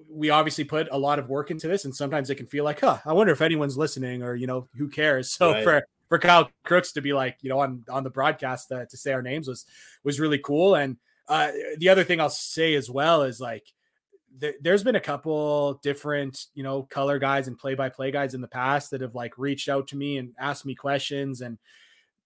[0.09, 2.79] we obviously put a lot of work into this, and sometimes it can feel like,
[2.79, 5.31] huh, I wonder if anyone's listening, or you know, who cares?
[5.37, 5.63] So right.
[5.63, 8.97] for for Kyle Crooks to be like, you know, on on the broadcast uh, to
[8.97, 9.65] say our names was
[10.03, 10.75] was really cool.
[10.75, 13.65] And uh, the other thing I'll say as well is like
[14.39, 18.33] th- there's been a couple different you know color guys and play by play guys
[18.33, 21.57] in the past that have like reached out to me and asked me questions and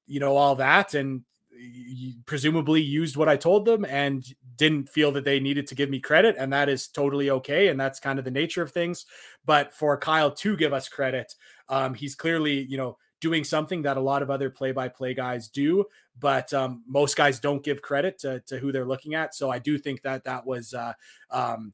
[0.07, 1.23] you know all that and
[2.25, 4.25] presumably used what I told them and
[4.55, 6.35] didn't feel that they needed to give me credit.
[6.37, 7.67] And that is totally okay.
[7.67, 9.05] And that's kind of the nature of things.
[9.45, 11.35] But for Kyle to give us credit,
[11.69, 15.85] um, he's clearly, you know, doing something that a lot of other play-by-play guys do,
[16.19, 19.35] but um, most guys don't give credit to, to, who they're looking at.
[19.35, 20.93] So I do think that that was uh,
[21.29, 21.71] um,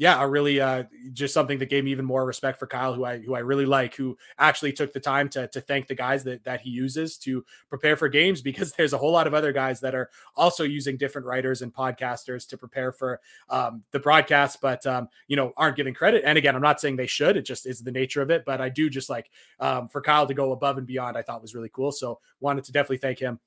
[0.00, 3.18] yeah, really uh, just something that gave me even more respect for Kyle, who I
[3.18, 6.44] who I really like, who actually took the time to to thank the guys that
[6.44, 9.80] that he uses to prepare for games because there's a whole lot of other guys
[9.80, 13.20] that are also using different writers and podcasters to prepare for
[13.50, 16.22] um, the broadcast, but um, you know aren't giving credit.
[16.24, 18.44] And again, I'm not saying they should; it just is the nature of it.
[18.46, 19.28] But I do just like
[19.58, 21.16] um, for Kyle to go above and beyond.
[21.16, 21.90] I thought was really cool.
[21.90, 23.40] So wanted to definitely thank him.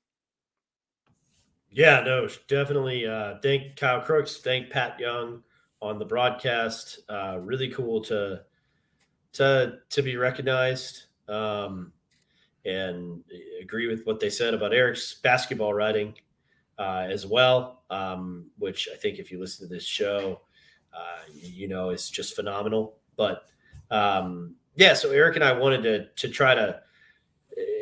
[1.70, 3.06] Yeah, no, definitely.
[3.06, 4.36] Uh, thank Kyle Crooks.
[4.36, 5.42] Thank Pat Young
[5.82, 7.00] on the broadcast.
[7.08, 8.42] Uh, really cool to
[9.32, 11.04] to to be recognized.
[11.28, 11.92] Um,
[12.64, 13.24] and
[13.60, 16.14] agree with what they said about Eric's basketball writing
[16.78, 20.42] uh, as well, um, which I think if you listen to this show,
[20.94, 22.98] uh, you know is just phenomenal.
[23.16, 23.46] But
[23.90, 26.80] um, yeah, so Eric and I wanted to to try to,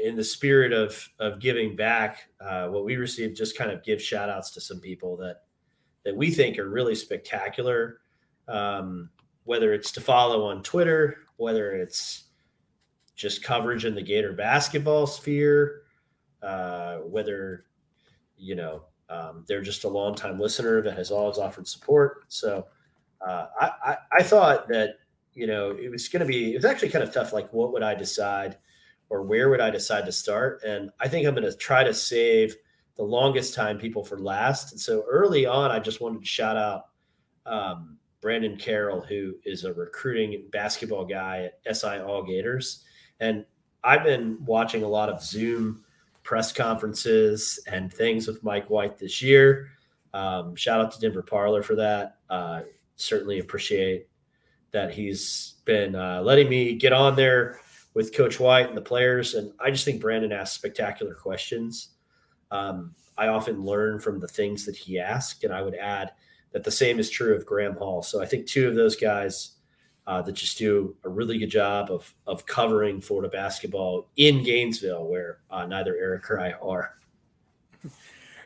[0.04, 4.00] in the spirit of of giving back uh, what we received, just kind of give
[4.00, 5.42] shout outs to some people that
[6.04, 8.00] that we think are really spectacular.
[8.48, 9.10] Um,
[9.44, 12.24] whether it's to follow on Twitter, whether it's
[13.16, 15.82] just coverage in the Gator basketball sphere,
[16.42, 17.64] uh, whether
[18.36, 22.24] you know um, they're just a longtime listener that has always offered support.
[22.28, 22.66] So
[23.26, 24.98] uh, I, I, I thought that
[25.34, 27.32] you know it was going to be it was actually kind of tough.
[27.32, 28.56] Like, what would I decide,
[29.08, 30.62] or where would I decide to start?
[30.64, 32.56] And I think I'm going to try to save
[32.96, 34.72] the longest time people for last.
[34.72, 36.86] And so early on, I just wanted to shout out
[37.46, 42.84] um, Brandon Carroll, who is a recruiting basketball guy at SI All Gators.
[43.20, 43.44] And
[43.82, 45.84] I've been watching a lot of Zoom
[46.22, 49.70] press conferences and things with Mike White this year.
[50.12, 52.18] Um, shout out to Denver Parlor for that.
[52.28, 52.62] Uh,
[52.96, 54.08] certainly appreciate
[54.72, 57.60] that he's been uh, letting me get on there
[57.94, 59.34] with Coach White and the players.
[59.34, 61.90] And I just think Brandon asks spectacular questions.
[62.50, 66.12] Um, I often learn from the things that he asked, and I would add
[66.52, 68.02] that the same is true of Graham Hall.
[68.02, 69.52] So I think two of those guys
[70.06, 75.06] uh, that just do a really good job of of covering Florida basketball in Gainesville,
[75.06, 76.94] where uh, neither Eric or I are.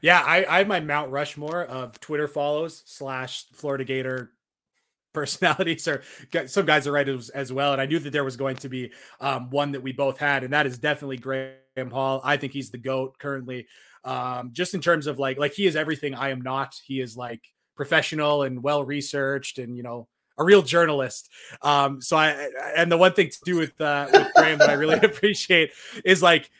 [0.03, 4.33] Yeah, I, I have my Mount Rushmore of Twitter follows slash Florida Gator
[5.15, 6.03] personalities or
[6.47, 7.73] some guys are right as, as well.
[7.73, 10.45] And I knew that there was going to be um, one that we both had,
[10.45, 12.21] and that is definitely Graham Hall.
[12.23, 13.67] I think he's the GOAT currently.
[14.05, 16.75] Um, just in terms of like, like he is everything I am not.
[16.85, 17.43] He is like
[17.75, 21.31] professional and well researched and, you know, a real journalist.
[21.63, 24.75] Um, so I, and the one thing to do with, uh, with Graham that I
[24.75, 25.71] really appreciate
[26.05, 26.51] is like,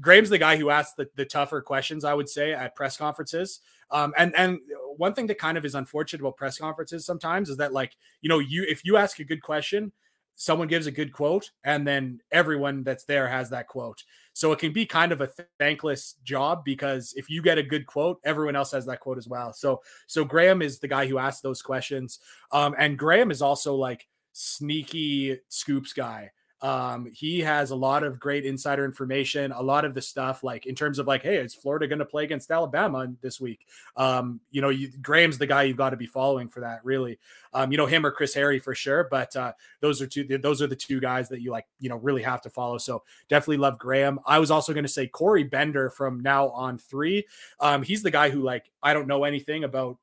[0.00, 3.60] Graham's the guy who asks the, the tougher questions, I would say, at press conferences.
[3.92, 4.58] Um, and and
[4.96, 8.28] one thing that kind of is unfortunate about press conferences sometimes is that like you
[8.28, 9.92] know you if you ask a good question
[10.34, 14.02] someone gives a good quote and then everyone that's there has that quote.
[14.34, 15.28] So it can be kind of a
[15.58, 19.28] thankless job because if you get a good quote everyone else has that quote as
[19.28, 19.52] well.
[19.52, 22.18] So so graham is the guy who asked those questions.
[22.50, 26.30] Um and graham is also like sneaky scoops guy
[26.62, 30.64] um, he has a lot of great insider information, a lot of the stuff like
[30.66, 33.66] in terms of like, hey, is Florida going to play against Alabama this week?
[33.96, 37.18] Um, you know, you, Graham's the guy you've got to be following for that, really.
[37.52, 40.62] Um, you know, him or Chris Harry for sure, but uh, those are two, those
[40.62, 42.78] are the two guys that you like, you know, really have to follow.
[42.78, 44.20] So definitely love Graham.
[44.24, 47.26] I was also going to say Corey Bender from now on three.
[47.58, 49.98] Um, he's the guy who like I don't know anything about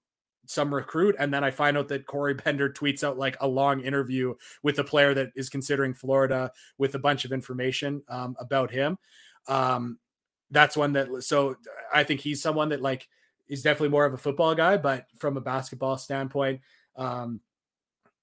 [0.49, 3.81] some recruit, and then I find out that Corey Bender tweets out like a long
[3.81, 4.33] interview
[4.63, 8.97] with a player that is considering Florida with a bunch of information um, about him.
[9.47, 9.99] Um,
[10.49, 11.55] that's one that so
[11.93, 13.07] I think he's someone that like
[13.47, 16.61] is definitely more of a football guy, but from a basketball standpoint,
[16.95, 17.41] um,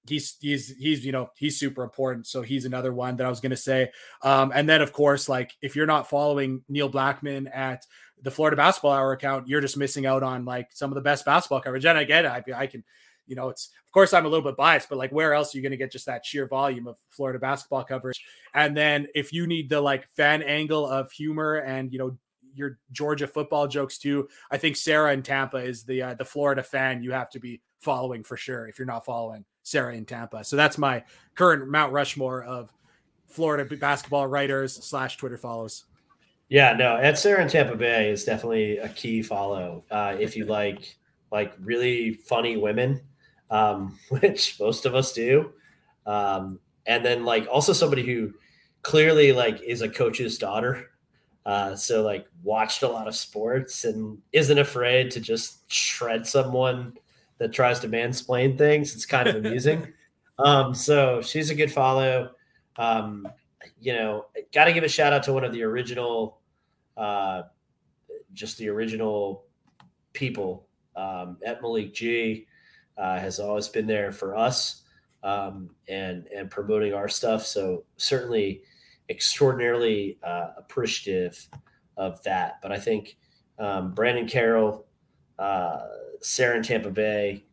[0.05, 2.27] he's he's he's you know he's super important.
[2.27, 3.91] So he's another one that I was going to say.
[4.21, 7.85] Um, and then of course, like if you're not following Neil Blackmon at
[8.21, 11.25] the Florida Basketball Hour account, you're just missing out on like some of the best
[11.25, 11.85] basketball coverage.
[11.85, 12.29] And I get it.
[12.29, 12.83] I, I can,
[13.25, 15.57] you know, it's of course I'm a little bit biased, but like where else are
[15.57, 18.23] you going to get just that sheer volume of Florida basketball coverage?
[18.53, 22.17] And then if you need the like fan angle of humor and you know
[22.55, 26.63] your Georgia football jokes too, I think Sarah in Tampa is the uh, the Florida
[26.63, 30.43] fan you have to be following for sure if you're not following Sarah in Tampa.
[30.43, 31.03] So that's my
[31.35, 32.73] current Mount Rushmore of
[33.27, 35.85] Florida basketball writers slash Twitter follows.
[36.49, 40.45] Yeah, no, Ed Sarah in Tampa Bay is definitely a key follow uh, if you
[40.45, 40.95] like
[41.31, 43.01] like really funny women,
[43.51, 45.51] um, which most of us do,
[46.05, 48.33] um, and then like also somebody who
[48.81, 50.91] clearly like is a coach's daughter,
[51.45, 56.93] uh, so like watched a lot of sports and isn't afraid to just shred someone
[57.39, 58.95] that tries to mansplain things.
[58.95, 59.93] It's kind of amusing.
[60.39, 62.31] um, so she's a good follow.
[62.77, 63.27] Um,
[63.79, 66.36] you know, got to give a shout out to one of the original,
[66.97, 67.43] uh,
[68.33, 69.45] just the original
[70.13, 70.67] people.
[70.95, 72.47] Um, at Malik G
[72.97, 74.83] uh, has always been there for us
[75.23, 77.45] um, and and promoting our stuff.
[77.45, 78.63] So certainly
[79.09, 81.47] extraordinarily uh, appreciative
[81.97, 82.59] of that.
[82.61, 83.17] But I think
[83.59, 84.87] um, Brandon Carroll,
[85.37, 85.81] uh,
[86.21, 87.45] Sarah in Tampa Bay,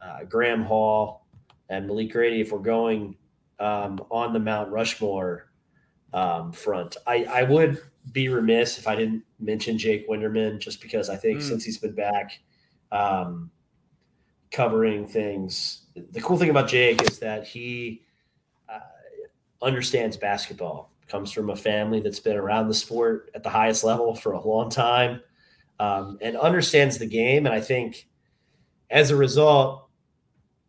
[0.00, 1.26] uh, Graham Hall,
[1.68, 2.40] and Malik Grady.
[2.40, 3.16] If we're going
[3.58, 5.50] um, on the Mount Rushmore
[6.12, 6.96] um, front.
[7.06, 7.80] I, I would
[8.10, 11.42] be remiss if I didn't mention Jake Winderman, just because I think mm.
[11.42, 12.40] since he's been back
[12.90, 13.50] um,
[14.50, 18.02] covering things, the cool thing about Jake is that he
[18.68, 18.80] uh,
[19.64, 24.14] understands basketball, comes from a family that's been around the sport at the highest level
[24.14, 25.20] for a long time,
[25.78, 27.46] um, and understands the game.
[27.46, 28.08] And I think
[28.90, 29.88] as a result,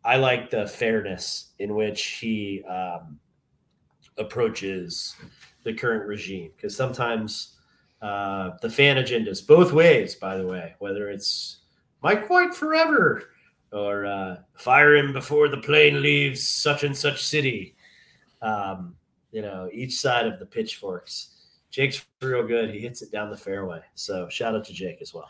[0.04, 3.18] I like the fairness in which he um,
[4.18, 5.16] approaches
[5.64, 6.50] the current regime.
[6.56, 7.56] Because sometimes
[8.02, 11.60] uh, the fan agendas both ways by the way whether it's
[12.02, 13.30] mike white forever
[13.72, 17.74] or uh, fire him before the plane leaves such and such city.
[18.42, 18.94] Um,
[19.32, 21.30] you know each side of the pitchforks.
[21.70, 22.70] Jake's real good.
[22.70, 23.80] He hits it down the fairway.
[23.96, 25.28] So shout out to jake as well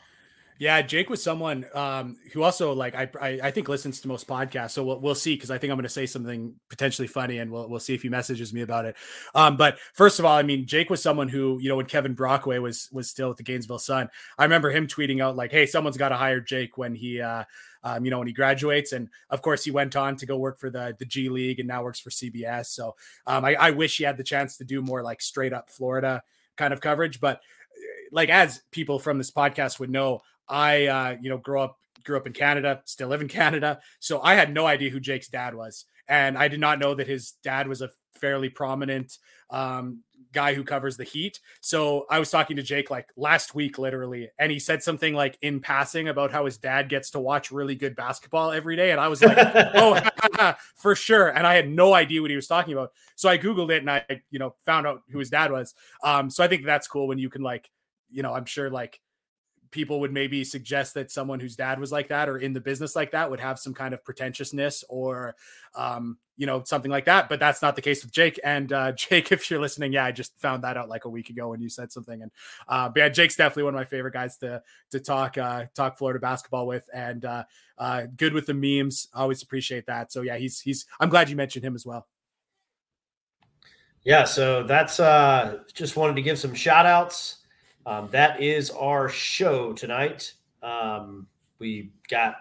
[0.58, 4.28] yeah, Jake was someone um, who also like I, I, I think listens to most
[4.28, 4.70] podcasts.
[4.70, 7.50] So we'll, we'll see because I think I'm going to say something potentially funny, and
[7.50, 8.96] we'll we'll see if he messages me about it.
[9.34, 12.14] Um, but first of all, I mean, Jake was someone who you know when Kevin
[12.14, 15.66] Brockway was was still at the Gainesville Sun, I remember him tweeting out like, "Hey,
[15.66, 17.44] someone's got to hire Jake when he." Uh,
[17.86, 18.92] um, you know, when he graduates.
[18.92, 21.68] And of course, he went on to go work for the, the G League and
[21.68, 22.68] now works for CBS.
[22.68, 25.68] So um, I, I wish he had the chance to do more like straight up
[25.68, 26.22] Florida
[26.56, 27.20] kind of coverage.
[27.20, 27.42] But
[28.10, 32.16] like, as people from this podcast would know, I, uh, you know, grew up grew
[32.18, 35.54] up in Canada, still live in Canada, so I had no idea who Jake's dad
[35.54, 39.18] was, and I did not know that his dad was a fairly prominent
[39.50, 40.00] um,
[40.32, 41.40] guy who covers the Heat.
[41.60, 45.38] So I was talking to Jake like last week, literally, and he said something like
[45.40, 49.00] in passing about how his dad gets to watch really good basketball every day, and
[49.00, 49.38] I was like,
[49.74, 49.98] oh,
[50.74, 52.92] for sure, and I had no idea what he was talking about.
[53.16, 55.74] So I googled it and I, you know, found out who his dad was.
[56.02, 57.70] Um, so I think that's cool when you can like,
[58.10, 59.00] you know, I'm sure like
[59.74, 62.94] people would maybe suggest that someone whose dad was like that or in the business
[62.94, 65.34] like that would have some kind of pretentiousness or
[65.74, 68.38] um, you know something like that but that's not the case with jake.
[68.44, 71.28] And uh, jake if you're listening yeah i just found that out like a week
[71.28, 72.22] ago when you said something.
[72.22, 72.30] And
[72.68, 76.20] uh, yeah jake's definitely one of my favorite guys to to talk uh, talk florida
[76.20, 76.88] basketball with.
[76.94, 77.44] And uh,
[77.76, 79.08] uh, good with the memes.
[79.12, 80.12] Always appreciate that.
[80.12, 82.06] So yeah he's he's i'm glad you mentioned him as well.
[84.04, 87.38] Yeah so that's uh just wanted to give some shout outs
[87.86, 90.32] um, that is our show tonight.
[90.62, 91.26] Um,
[91.58, 92.36] we got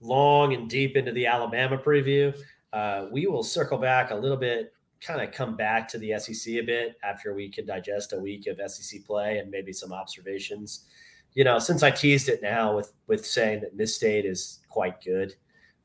[0.00, 2.36] long and deep into the Alabama preview.
[2.72, 6.54] Uh, we will circle back a little bit, kind of come back to the SEC
[6.54, 10.86] a bit after we can digest a week of SEC play and maybe some observations.
[11.34, 15.02] You know, since I teased it now with with saying that Miss State is quite
[15.02, 15.34] good,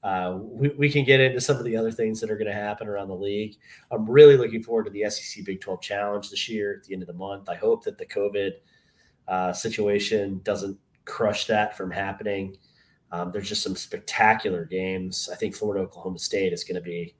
[0.03, 2.53] uh, we, we can get into some of the other things that are going to
[2.53, 3.57] happen around the league.
[3.91, 7.03] I'm really looking forward to the SEC Big 12 Challenge this year at the end
[7.03, 7.49] of the month.
[7.49, 8.51] I hope that the COVID
[9.29, 12.57] uh, situation doesn't crush that from happening.
[13.11, 15.29] Um, there's just some spectacular games.
[15.31, 17.15] I think Florida Oklahoma State is going to be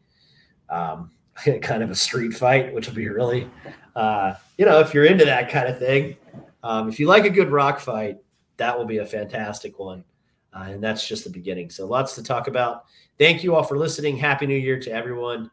[0.70, 1.12] um,
[1.62, 3.50] kind of a street fight, which will be really,
[3.96, 6.16] uh, you know, if you're into that kind of thing,
[6.64, 8.18] um, if you like a good rock fight,
[8.58, 10.04] that will be a fantastic one.
[10.52, 11.70] Uh, and that's just the beginning.
[11.70, 12.86] So lots to talk about.
[13.18, 14.18] Thank you all for listening.
[14.18, 15.52] Happy New Year to everyone.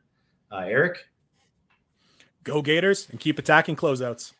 [0.51, 1.05] Uh, Eric?
[2.45, 4.33] Go Gators and keep attacking closeouts.